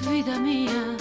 vida 0.08 0.38
mía. 0.38 0.96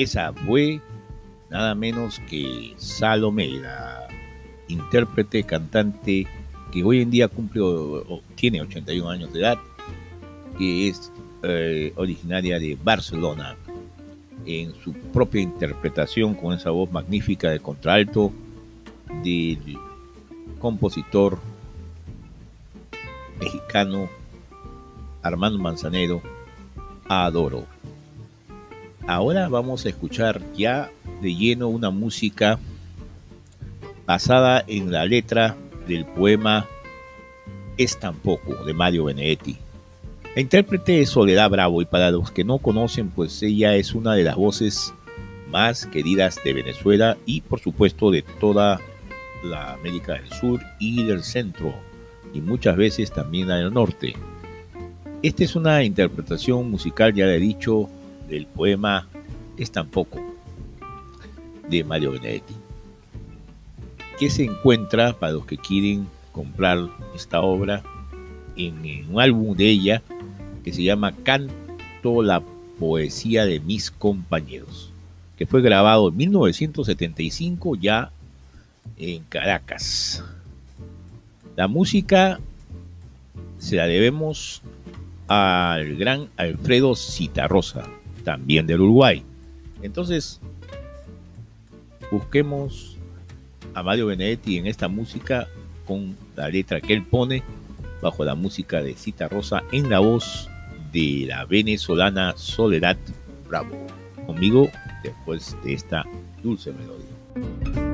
Esa 0.00 0.32
fue 0.32 0.80
nada 1.50 1.74
menos 1.74 2.20
que 2.20 2.72
Salomé, 2.78 3.48
la 3.48 4.08
intérprete, 4.66 5.42
cantante 5.42 6.26
que 6.72 6.82
hoy 6.82 7.02
en 7.02 7.10
día 7.10 7.28
cumple 7.28 7.60
tiene 8.34 8.62
81 8.62 9.10
años 9.10 9.30
de 9.30 9.40
edad, 9.40 9.58
que 10.56 10.88
es 10.88 11.12
eh, 11.42 11.92
originaria 11.96 12.58
de 12.58 12.78
Barcelona, 12.82 13.56
en 14.46 14.72
su 14.82 14.94
propia 14.94 15.42
interpretación 15.42 16.32
con 16.32 16.54
esa 16.54 16.70
voz 16.70 16.90
magnífica 16.90 17.50
de 17.50 17.60
contralto 17.60 18.32
del 19.22 19.76
compositor 20.60 21.38
mexicano 23.38 24.08
Armando 25.20 25.58
Manzanero, 25.58 26.22
Adoro. 27.06 27.79
Ahora 29.10 29.48
vamos 29.48 29.84
a 29.84 29.88
escuchar 29.88 30.40
ya 30.56 30.88
de 31.20 31.34
lleno 31.34 31.66
una 31.66 31.90
música 31.90 32.60
basada 34.06 34.62
en 34.68 34.92
la 34.92 35.04
letra 35.04 35.56
del 35.88 36.06
poema 36.06 36.68
Es 37.76 37.98
tampoco 37.98 38.64
de 38.64 38.72
Mario 38.72 39.06
Benedetti. 39.06 39.56
La 40.36 40.40
intérprete 40.40 41.00
es 41.00 41.08
Soledad 41.08 41.50
Bravo 41.50 41.82
y 41.82 41.86
para 41.86 42.12
los 42.12 42.30
que 42.30 42.44
no 42.44 42.58
conocen, 42.58 43.10
pues 43.10 43.42
ella 43.42 43.74
es 43.74 43.96
una 43.96 44.14
de 44.14 44.22
las 44.22 44.36
voces 44.36 44.94
más 45.48 45.86
queridas 45.86 46.38
de 46.44 46.52
Venezuela 46.52 47.16
y 47.26 47.40
por 47.40 47.58
supuesto 47.58 48.12
de 48.12 48.22
toda 48.22 48.80
la 49.42 49.72
América 49.72 50.12
del 50.12 50.30
Sur 50.30 50.60
y 50.78 51.02
del 51.02 51.24
Centro 51.24 51.74
y 52.32 52.40
muchas 52.40 52.76
veces 52.76 53.10
también 53.10 53.48
del 53.48 53.74
Norte. 53.74 54.14
Esta 55.20 55.42
es 55.42 55.56
una 55.56 55.82
interpretación 55.82 56.70
musical, 56.70 57.12
ya 57.12 57.26
le 57.26 57.38
he 57.38 57.40
dicho, 57.40 57.90
del 58.30 58.46
poema 58.46 59.06
Es 59.58 59.70
tampoco 59.70 60.18
de 61.68 61.84
Mario 61.84 62.12
Benedetti, 62.12 62.54
que 64.18 64.28
se 64.28 64.44
encuentra 64.44 65.12
para 65.12 65.32
los 65.32 65.46
que 65.46 65.56
quieren 65.56 66.06
comprar 66.32 66.78
esta 67.14 67.40
obra 67.40 67.82
en, 68.56 69.06
un 69.08 69.20
álbum 69.20 69.56
de 69.56 69.70
ella 69.70 70.02
que 70.64 70.72
se 70.72 70.82
llama 70.82 71.14
Canto 71.22 72.22
la 72.22 72.42
poesía 72.78 73.44
de 73.44 73.60
mis 73.60 73.90
compañeros, 73.90 74.90
que 75.36 75.46
fue 75.46 75.62
grabado 75.62 76.08
en 76.08 76.16
1975 76.16 77.76
ya 77.76 78.10
en 78.98 79.22
Caracas. 79.24 80.24
La 81.56 81.68
música 81.68 82.40
se 83.58 83.76
la 83.76 83.86
debemos 83.86 84.62
al 85.28 85.96
gran 85.96 86.28
Alfredo 86.36 86.96
Citarrosa, 86.96 87.86
también 88.30 88.64
del 88.64 88.80
Uruguay. 88.80 89.24
Entonces, 89.82 90.40
busquemos 92.12 92.96
a 93.74 93.82
Mario 93.82 94.06
Benedetti 94.06 94.56
en 94.56 94.68
esta 94.68 94.86
música 94.86 95.48
con 95.84 96.16
la 96.36 96.48
letra 96.48 96.80
que 96.80 96.92
él 96.92 97.04
pone 97.04 97.42
bajo 98.00 98.24
la 98.24 98.36
música 98.36 98.84
de 98.84 98.94
Cita 98.94 99.26
Rosa 99.26 99.64
en 99.72 99.90
la 99.90 99.98
voz 99.98 100.48
de 100.92 101.24
la 101.26 101.44
venezolana 101.44 102.34
Soledad 102.36 102.96
Bravo. 103.48 103.76
Conmigo 104.26 104.70
después 105.02 105.56
de 105.64 105.72
esta 105.72 106.04
dulce 106.40 106.70
melodía. 106.70 107.89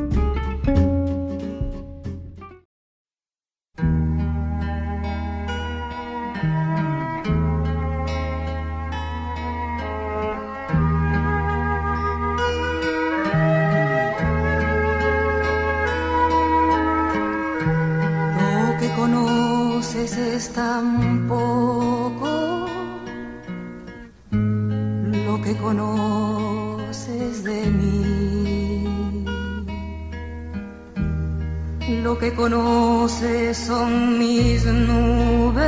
Son 33.54 34.18
mis 34.18 34.64
nubes, 34.64 35.64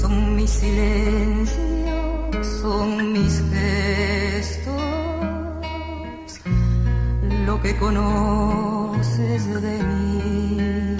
son 0.00 0.36
mis 0.36 0.50
silencios, 0.50 2.46
son 2.62 3.12
mis 3.12 3.42
gestos, 3.52 4.80
lo 7.46 7.60
que 7.62 7.76
conoces 7.76 9.62
de 9.62 9.82
mí. 9.82 10.96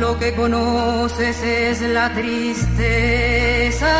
Lo 0.00 0.18
que 0.18 0.34
conoces 0.34 1.42
es 1.42 1.80
la 1.80 2.12
tristeza 2.12 3.96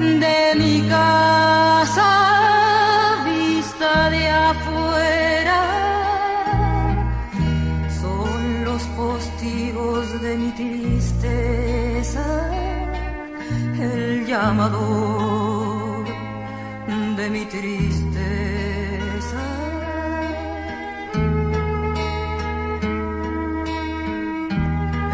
de 0.00 0.54
mi 0.56 0.82
casa 0.88 2.08
vista 3.24 4.10
de 4.10 4.28
afuera 4.28 4.87
llamador 14.28 16.04
de 17.16 17.30
mi 17.30 17.44
tristeza. 17.46 19.42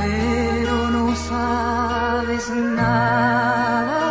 Pero 0.01 0.77
no 0.97 1.05
sabes 1.31 2.45
nada, 2.51 4.03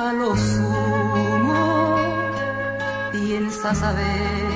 a 0.00 0.12
lo 0.20 0.30
sumo 0.36 1.64
piensas 3.12 3.82
a 3.82 3.92
veces 3.92 4.46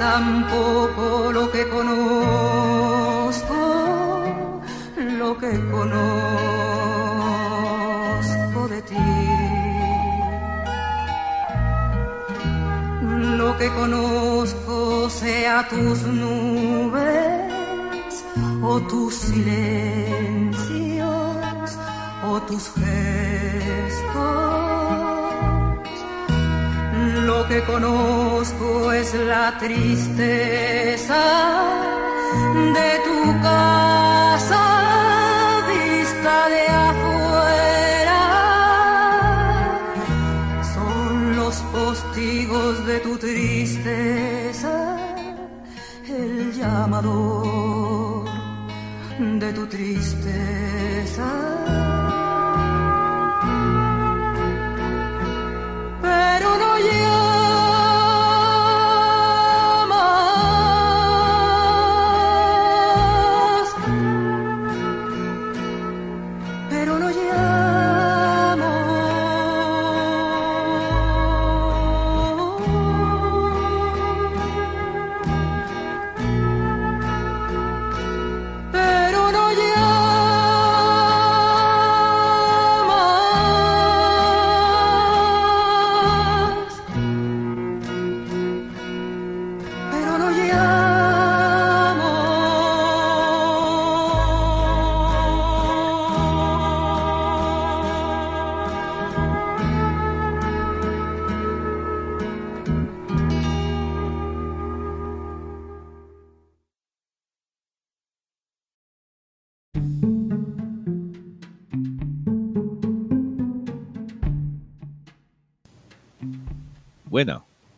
tampoco 0.00 1.30
lo 1.30 1.50
que 1.52 1.68
conozco, 1.68 2.59
lo 5.30 5.38
que 5.38 5.52
conozco 5.70 6.20
de 8.68 8.82
ti. 8.82 8.96
Lo 13.38 13.56
que 13.56 13.68
conozco 13.80 15.08
sea 15.08 15.68
tus 15.68 16.02
nubes 16.02 17.44
o 18.70 18.80
tus 18.90 19.14
silencios 19.14 20.58
o 22.30 22.40
tus 22.48 22.64
gestos 22.80 24.00
lo 27.28 27.38
que 27.48 27.62
conozco 27.72 28.92
es 28.92 29.14
la 29.14 29.56
tristeza 29.58 31.22
de 32.76 32.90
tu 33.06 33.18
casa 33.42 34.79
tu 49.52 49.66
tristeza. 49.66 51.59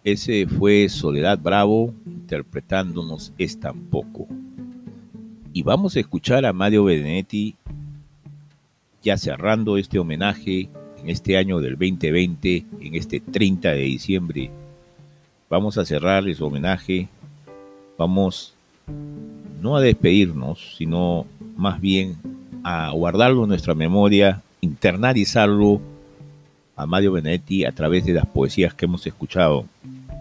Ese 0.04 0.46
fue 0.46 0.88
Soledad 0.88 1.38
Bravo 1.38 1.94
interpretándonos 2.06 3.32
Es 3.38 3.60
Tampoco. 3.60 4.26
Y 5.52 5.62
vamos 5.62 5.96
a 5.96 6.00
escuchar 6.00 6.44
a 6.44 6.52
Mario 6.52 6.84
Benedetti 6.84 7.54
ya 9.02 9.16
cerrando 9.16 9.76
este 9.76 9.98
homenaje 9.98 10.68
en 10.98 11.10
este 11.10 11.36
año 11.36 11.60
del 11.60 11.72
2020, 11.72 12.64
en 12.80 12.94
este 12.94 13.20
30 13.20 13.70
de 13.70 13.82
diciembre. 13.82 14.50
Vamos 15.50 15.76
a 15.78 15.84
cerrar 15.84 16.26
ese 16.28 16.42
homenaje. 16.42 17.08
Vamos 17.98 18.54
no 19.60 19.76
a 19.76 19.80
despedirnos, 19.80 20.76
sino 20.78 21.26
más 21.56 21.80
bien 21.80 22.16
a 22.64 22.90
guardarlo 22.90 23.42
en 23.42 23.50
nuestra 23.50 23.74
memoria, 23.74 24.42
internalizarlo 24.60 25.80
a 26.76 26.86
Mario 26.86 27.12
Benedetti 27.12 27.64
a 27.64 27.72
través 27.72 28.04
de 28.04 28.14
las 28.14 28.26
poesías 28.26 28.74
que 28.74 28.86
hemos 28.86 29.06
escuchado 29.06 29.66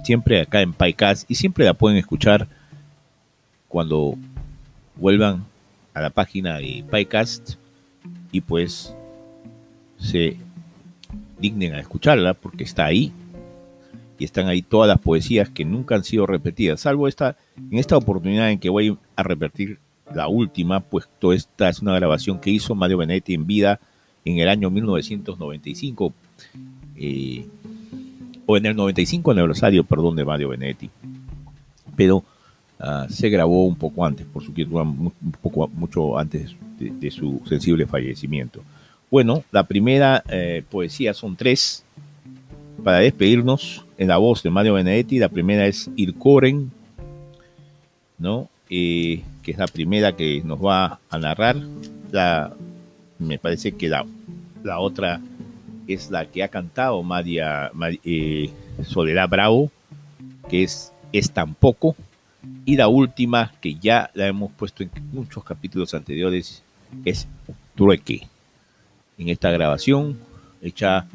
siempre 0.04 0.42
acá 0.42 0.62
en 0.62 0.74
PyCast 0.74 1.30
y 1.30 1.36
siempre 1.36 1.66
la 1.66 1.74
pueden 1.74 1.98
escuchar 1.98 2.48
cuando 3.68 4.16
vuelvan 4.96 5.46
a 5.94 6.02
la 6.02 6.10
página 6.10 6.58
de 6.58 6.84
PyCast 6.90 7.56
y 8.32 8.42
pues 8.42 8.94
se 9.98 10.38
dignen 11.40 11.74
a 11.74 11.80
escucharla 11.80 12.34
porque 12.34 12.64
está 12.64 12.86
ahí 12.86 13.12
y 14.18 14.26
están 14.26 14.48
ahí 14.48 14.62
todas 14.62 14.88
las 14.88 15.00
poesías 15.00 15.50
que 15.50 15.66
nunca 15.66 15.96
han 15.96 16.04
sido 16.04 16.28
repetidas, 16.28 16.82
salvo 16.82 17.08
esta 17.08 17.38
en 17.58 17.78
esta 17.78 17.98
oportunidad 17.98 18.52
en 18.52 18.60
que 18.60 18.70
voy 18.70 18.98
a 19.16 19.24
repetir 19.24 19.80
la 20.14 20.28
última, 20.28 20.82
pues 20.82 21.08
toda 21.20 21.36
esta 21.36 21.70
es 21.70 21.82
una 21.82 21.96
grabación 21.96 22.40
que 22.40 22.50
hizo 22.50 22.76
Mario 22.76 22.98
Benetti 22.98 23.34
en 23.34 23.48
vida 23.48 23.80
en 24.26 24.38
el 24.40 24.50
año 24.50 24.70
1995, 24.70 26.14
eh, 26.98 27.48
o 28.52 28.58
en 28.58 28.66
el 28.66 28.76
95 28.76 29.32
aniversario, 29.32 29.84
perdón, 29.86 30.18
de 30.18 30.26
Mario 30.26 30.50
Benetti. 30.50 30.90
Pero 31.96 32.18
uh, 32.80 33.10
se 33.10 33.30
grabó 33.30 33.66
un 33.66 33.76
poco 33.76 34.06
antes, 34.06 34.26
por 34.26 34.44
su 34.44 34.52
un 34.52 35.14
poco 35.42 35.70
mucho 35.70 36.18
antes 36.18 36.54
de, 36.78 36.92
de, 36.92 37.12
su 37.12 37.42
sensible 37.48 37.86
fallecimiento. 37.86 38.62
Bueno, 39.10 39.44
la 39.52 39.64
primera 39.64 40.24
eh, 40.30 40.64
poesía 40.70 41.14
son 41.14 41.36
tres. 41.36 41.86
Para 42.84 43.00
despedirnos, 43.00 43.86
en 43.98 44.08
la 44.08 44.18
voz 44.18 44.42
de 44.44 44.50
Mario 44.50 44.74
Benedetti, 44.74 45.20
la 45.20 45.30
primera 45.30 45.68
es 45.68 45.90
Ircoren, 45.96 46.72
¿no? 48.18 48.50
Eh, 48.70 49.22
que 49.44 49.52
es 49.52 49.58
la 49.58 49.68
primera 49.68 50.16
que 50.16 50.42
nos 50.44 50.60
va 50.60 51.00
a 51.10 51.18
narrar. 51.20 51.58
La, 52.12 52.54
me 53.20 53.38
parece 53.38 53.74
que 53.74 53.88
la, 53.88 54.06
la 54.64 54.80
otra 54.80 55.22
es 55.88 56.12
la 56.12 56.26
que 56.26 56.44
ha 56.44 56.48
cantado 56.48 57.02
María, 57.04 57.72
eh, 58.04 58.50
Soledad 58.84 59.30
Bravo, 59.30 59.72
que 60.50 60.64
es 60.64 60.92
Es 61.12 61.32
Tampoco. 61.32 61.96
Y 62.66 62.76
la 62.76 62.88
última, 62.88 63.52
que 63.62 63.76
ya 63.76 64.10
la 64.14 64.28
hemos 64.28 64.52
puesto 64.52 64.84
en 64.84 64.92
muchos 65.12 65.44
capítulos 65.44 65.94
anteriores, 65.94 66.64
es 67.06 67.28
Trueque. 67.76 68.28
En 69.18 69.30
esta 69.30 69.52
grabación, 69.52 70.18
hecha 70.62 71.08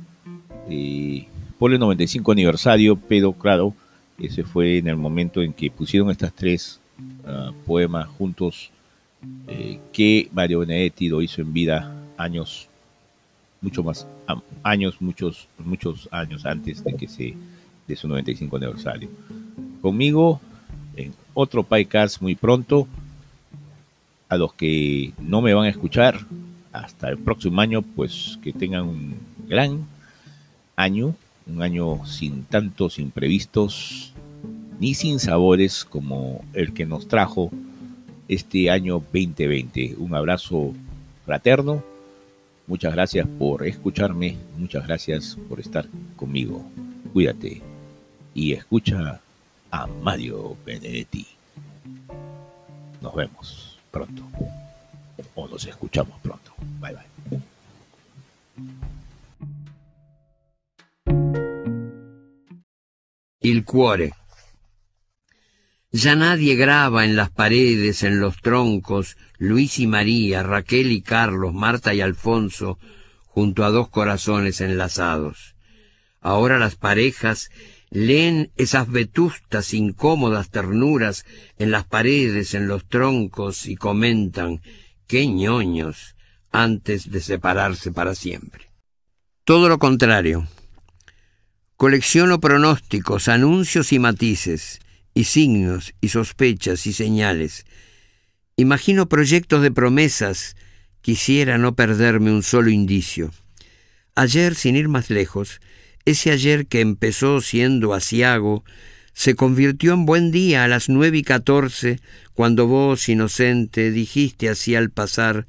eh, 0.71 1.27
por 1.59 1.73
el 1.73 1.81
95 1.81 2.33
aniversario, 2.33 2.97
pero 2.97 3.33
claro, 3.33 3.75
ese 4.19 4.45
fue 4.45 4.79
en 4.79 4.89
el 4.89 4.97
momento 4.97 5.43
en 5.43 5.53
que 5.53 5.71
pusieron 5.71 6.11
estas 6.11 6.33
tres 6.33 6.81
uh, 7.25 7.53
poemas 7.67 8.09
juntos 8.09 8.71
eh, 9.49 9.79
que 9.93 10.29
Mario 10.33 10.61
Benedetti 10.61 11.09
lo 11.09 11.23
hizo 11.23 11.41
en 11.41 11.53
vida 11.53 11.93
años, 12.17 12.69
mucho 13.61 13.83
más, 13.83 14.07
años, 14.63 15.01
muchos, 15.01 15.49
muchos 15.59 16.09
años 16.13 16.45
antes 16.47 16.85
de 16.85 16.95
que 16.95 17.09
se, 17.09 17.35
de 17.87 17.97
su 17.97 18.09
95 18.09 18.57
aniversario. 18.57 19.09
Conmigo, 19.81 20.41
en 20.97 21.13
otro 21.35 21.63
podcast 21.63 22.21
muy 22.21 22.35
pronto, 22.35 22.87
a 24.29 24.37
los 24.37 24.53
que 24.55 25.13
no 25.19 25.41
me 25.41 25.55
van 25.55 25.67
a 25.67 25.71
escuchar, 25.71 26.21
hasta 26.73 27.09
el 27.09 27.19
próximo 27.19 27.61
año, 27.61 27.83
pues 27.83 28.39
que 28.43 28.53
tengan 28.53 28.85
un 28.85 29.17
gran 29.49 29.87
año, 30.77 31.15
un 31.47 31.63
año 31.63 32.05
sin 32.07 32.45
tantos 32.45 32.99
imprevistos 32.99 34.13
ni 34.79 34.95
sin 34.95 35.19
sabores 35.19 35.85
como 35.85 36.45
el 36.53 36.75
que 36.75 36.85
nos 36.85 37.09
trajo 37.09 37.51
este 38.29 38.71
año 38.71 38.95
2020. 39.13 39.97
Un 39.99 40.15
abrazo 40.15 40.75
fraterno. 41.25 41.83
Muchas 42.67 42.95
gracias 42.95 43.27
por 43.39 43.67
escucharme, 43.67 44.37
muchas 44.59 44.87
gracias 44.87 45.37
por 45.49 45.61
estar 45.61 45.87
conmigo. 46.17 46.65
Cuídate 47.13 47.63
y 48.35 48.53
escucha 48.53 49.21
a 49.71 49.87
Mario 49.87 50.57
Benedetti. 50.65 51.27
Nos 53.01 53.15
vemos 53.15 53.79
pronto. 53.91 54.23
O 55.35 55.49
nos 55.49 55.65
escuchamos 55.65 56.19
pronto. 56.21 56.53
Bye 56.81 56.95
bye. 56.95 57.17
Il 63.41 63.65
cuore. 63.65 64.13
Ya 65.97 66.15
nadie 66.15 66.57
graba 66.57 67.07
en 67.07 67.17
las 67.17 67.31
paredes, 67.31 68.03
en 68.03 68.21
los 68.21 68.37
troncos, 68.43 69.17
Luis 69.39 69.79
y 69.79 69.87
María, 69.87 70.43
Raquel 70.43 70.93
y 70.93 71.01
Carlos, 71.01 71.55
Marta 71.55 71.95
y 71.95 72.03
Alfonso, 72.03 72.79
junto 73.25 73.65
a 73.65 73.71
dos 73.71 73.89
corazones 73.89 74.61
enlazados. 74.61 75.55
Ahora 76.21 76.59
las 76.59 76.77
parejas 76.77 77.51
leen 77.89 78.51
esas 78.57 78.91
vetustas, 78.91 79.73
incómodas 79.73 80.51
ternuras 80.51 81.25
en 81.57 81.71
las 81.71 81.85
paredes, 81.85 82.53
en 82.53 82.69
los 82.69 82.87
troncos, 82.87 83.65
y 83.65 83.77
comentan, 83.77 84.61
qué 85.07 85.27
ñoños, 85.27 86.15
antes 86.53 87.11
de 87.11 87.23
separarse 87.23 87.91
para 87.91 88.15
siempre. 88.15 88.71
Todo 89.45 89.71
lo 89.71 89.79
contrario. 89.79 90.47
Colecciono 91.79 92.39
pronósticos, 92.39 93.29
anuncios 93.29 93.95
y 93.95 93.99
matices, 93.99 94.81
y 95.17 95.25
signos, 95.25 95.95
y 96.03 96.11
sospechas, 96.11 96.87
y 96.87 96.93
señales. 96.93 97.65
Imagino 98.57 99.09
proyectos 99.09 99.63
de 99.63 99.71
promesas, 99.71 100.57
quisiera 101.01 101.57
no 101.57 101.75
perderme 101.75 102.31
un 102.31 102.43
solo 102.43 102.69
indicio. 102.69 103.33
Ayer, 104.15 104.55
sin 104.55 104.77
ir 104.77 104.89
más 104.89 105.09
lejos, 105.09 105.63
ese 106.05 106.33
ayer 106.33 106.67
que 106.67 106.83
empezó 106.83 107.41
siendo 107.41 107.95
asiago, 107.95 108.63
se 109.15 109.35
convirtió 109.35 109.95
en 109.95 110.05
buen 110.05 110.31
día 110.33 110.65
a 110.65 110.69
las 110.69 110.91
nueve 110.91 111.17
y 111.17 111.23
catorce, 111.23 111.99
cuando 112.35 112.67
vos, 112.67 113.09
inocente, 113.09 113.91
dijiste 113.93 114.51
así 114.51 114.75
al 114.75 114.91
pasar 114.91 115.47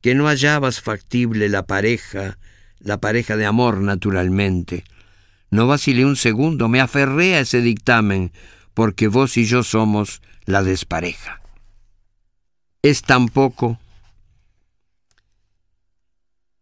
que 0.00 0.14
no 0.14 0.26
hallabas 0.26 0.80
factible 0.80 1.50
la 1.50 1.66
pareja, 1.66 2.38
la 2.80 2.98
pareja 2.98 3.36
de 3.36 3.44
amor 3.44 3.82
naturalmente. 3.82 4.84
No 5.50 5.66
vacilé 5.66 6.06
un 6.06 6.16
segundo, 6.16 6.70
me 6.70 6.80
aferré 6.80 7.34
a 7.34 7.40
ese 7.40 7.60
dictamen, 7.60 8.32
porque 8.74 9.08
vos 9.08 9.36
y 9.36 9.44
yo 9.44 9.62
somos 9.62 10.22
la 10.44 10.62
despareja. 10.62 11.40
Es 12.82 13.02
tan 13.02 13.28
poco. 13.28 13.78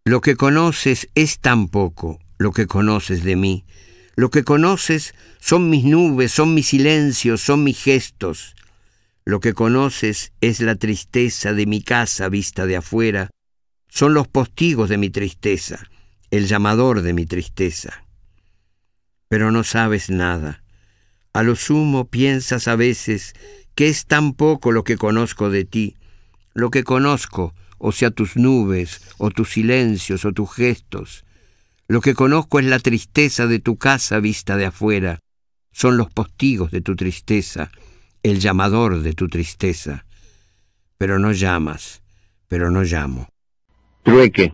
Lo 0.05 0.21
que 0.21 0.37
conoces 0.37 1.09
es 1.15 1.39
tan 1.39 1.69
poco, 1.69 2.19
lo 2.39 2.53
que 2.53 2.67
conoces 2.67 3.23
de 3.25 3.37
mí. 3.37 3.65
Lo 4.17 4.31
que 4.31 4.45
conoces 4.45 5.15
son 5.39 5.71
mis 5.71 5.85
nubes, 5.85 6.33
son 6.33 6.55
mis 6.55 6.69
silencios, 6.69 7.41
son 7.41 7.65
mis 7.65 7.83
gestos. 7.83 8.55
Lo 9.25 9.41
que 9.41 9.55
conoces 9.55 10.33
es 10.41 10.61
la 10.61 10.75
tristeza 10.75 11.53
de 11.53 11.67
mi 11.67 11.83
casa 11.83 12.29
vista 12.29 12.67
de 12.67 12.77
afuera, 12.77 13.31
son 13.89 14.15
los 14.15 14.29
postigos 14.29 14.89
de 14.89 14.99
mi 14.99 15.11
tristeza, 15.11 15.89
el 16.31 16.47
llamador 16.47 17.03
de 17.03 17.13
mi 17.13 17.27
tristeza 17.27 18.05
pero 19.31 19.53
no 19.53 19.63
sabes 19.63 20.11
nada. 20.11 20.65
A 21.33 21.43
lo 21.43 21.55
sumo 21.55 22.07
piensas 22.07 22.67
a 22.67 22.77
veces 22.77 23.35
que 23.75 23.89
es 23.89 24.07
tan 24.07 24.35
poco 24.35 24.73
lo 24.73 24.83
que 24.83 24.97
conozco 24.97 25.49
de 25.49 25.65
ti, 25.65 25.97
lo 26.55 26.71
que 26.71 26.83
conozco, 26.83 27.55
o 27.79 27.93
sea 27.93 28.11
tus 28.11 28.37
nubes, 28.37 29.01
o 29.19 29.31
tus 29.31 29.51
silencios, 29.51 30.25
o 30.25 30.33
tus 30.33 30.53
gestos. 30.53 31.25
Lo 31.87 32.01
que 32.01 32.15
conozco 32.15 32.59
es 32.59 32.67
la 32.67 32.81
tristeza 32.81 33.47
de 33.47 33.61
tu 33.61 33.77
casa 33.77 34.19
vista 34.19 34.57
de 34.57 34.67
afuera, 34.67 35.21
son 35.73 35.97
los 35.97 36.11
postigos 36.11 36.73
de 36.73 36.81
tu 36.81 36.97
tristeza, 36.97 37.71
el 38.23 38.41
llamador 38.41 39.01
de 39.01 39.13
tu 39.13 39.29
tristeza. 39.29 40.05
Pero 40.99 41.19
no 41.19 41.33
llamas, 41.33 42.03
pero 42.49 42.71
no 42.71 42.83
llamo. 42.83 43.29
Trueque. 44.03 44.53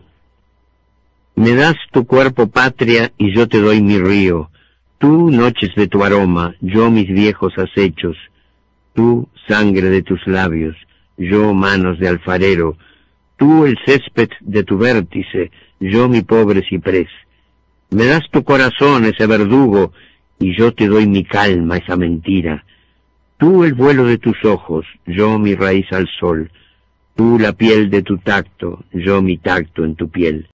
Me 1.35 1.53
das 1.53 1.75
tu 1.91 2.05
cuerpo 2.05 2.47
patria 2.47 3.11
y 3.17 3.35
yo 3.35 3.47
te 3.47 3.59
doy 3.59 3.81
mi 3.81 3.99
río 3.99 4.51
Tú 4.99 5.29
noches 5.29 5.75
de 5.75 5.87
tu 5.87 6.03
aroma, 6.03 6.55
yo 6.59 6.89
mis 6.89 7.07
viejos 7.07 7.53
acechos, 7.57 8.17
tú 8.93 9.29
sangre 9.47 9.89
de 9.89 10.01
tus 10.01 10.25
labios, 10.25 10.75
yo 11.17 11.53
manos 11.53 11.99
de 11.99 12.07
alfarero, 12.07 12.77
tú 13.37 13.65
el 13.65 13.77
césped 13.85 14.29
de 14.41 14.63
tu 14.63 14.77
vértice, 14.77 15.51
yo 15.79 16.09
mi 16.09 16.21
pobre 16.21 16.63
ciprés. 16.67 17.09
Me 17.91 18.05
das 18.05 18.27
tu 18.31 18.43
corazón, 18.43 19.05
ese 19.05 19.27
verdugo, 19.27 19.93
y 20.39 20.57
yo 20.57 20.73
te 20.73 20.87
doy 20.87 21.07
mi 21.07 21.23
calma, 21.23 21.77
esa 21.77 21.95
mentira. 21.95 22.65
Tú 23.37 23.63
el 23.63 23.75
vuelo 23.75 24.05
de 24.05 24.17
tus 24.17 24.43
ojos, 24.45 24.85
yo 25.05 25.37
mi 25.37 25.53
raíz 25.53 25.85
al 25.91 26.07
sol, 26.19 26.51
tú 27.15 27.37
la 27.39 27.53
piel 27.53 27.89
de 27.89 28.01
tu 28.01 28.17
tacto, 28.17 28.83
yo 28.93 29.21
mi 29.21 29.37
tacto 29.37 29.85
en 29.85 29.95
tu 29.95 30.09
piel. 30.09 30.45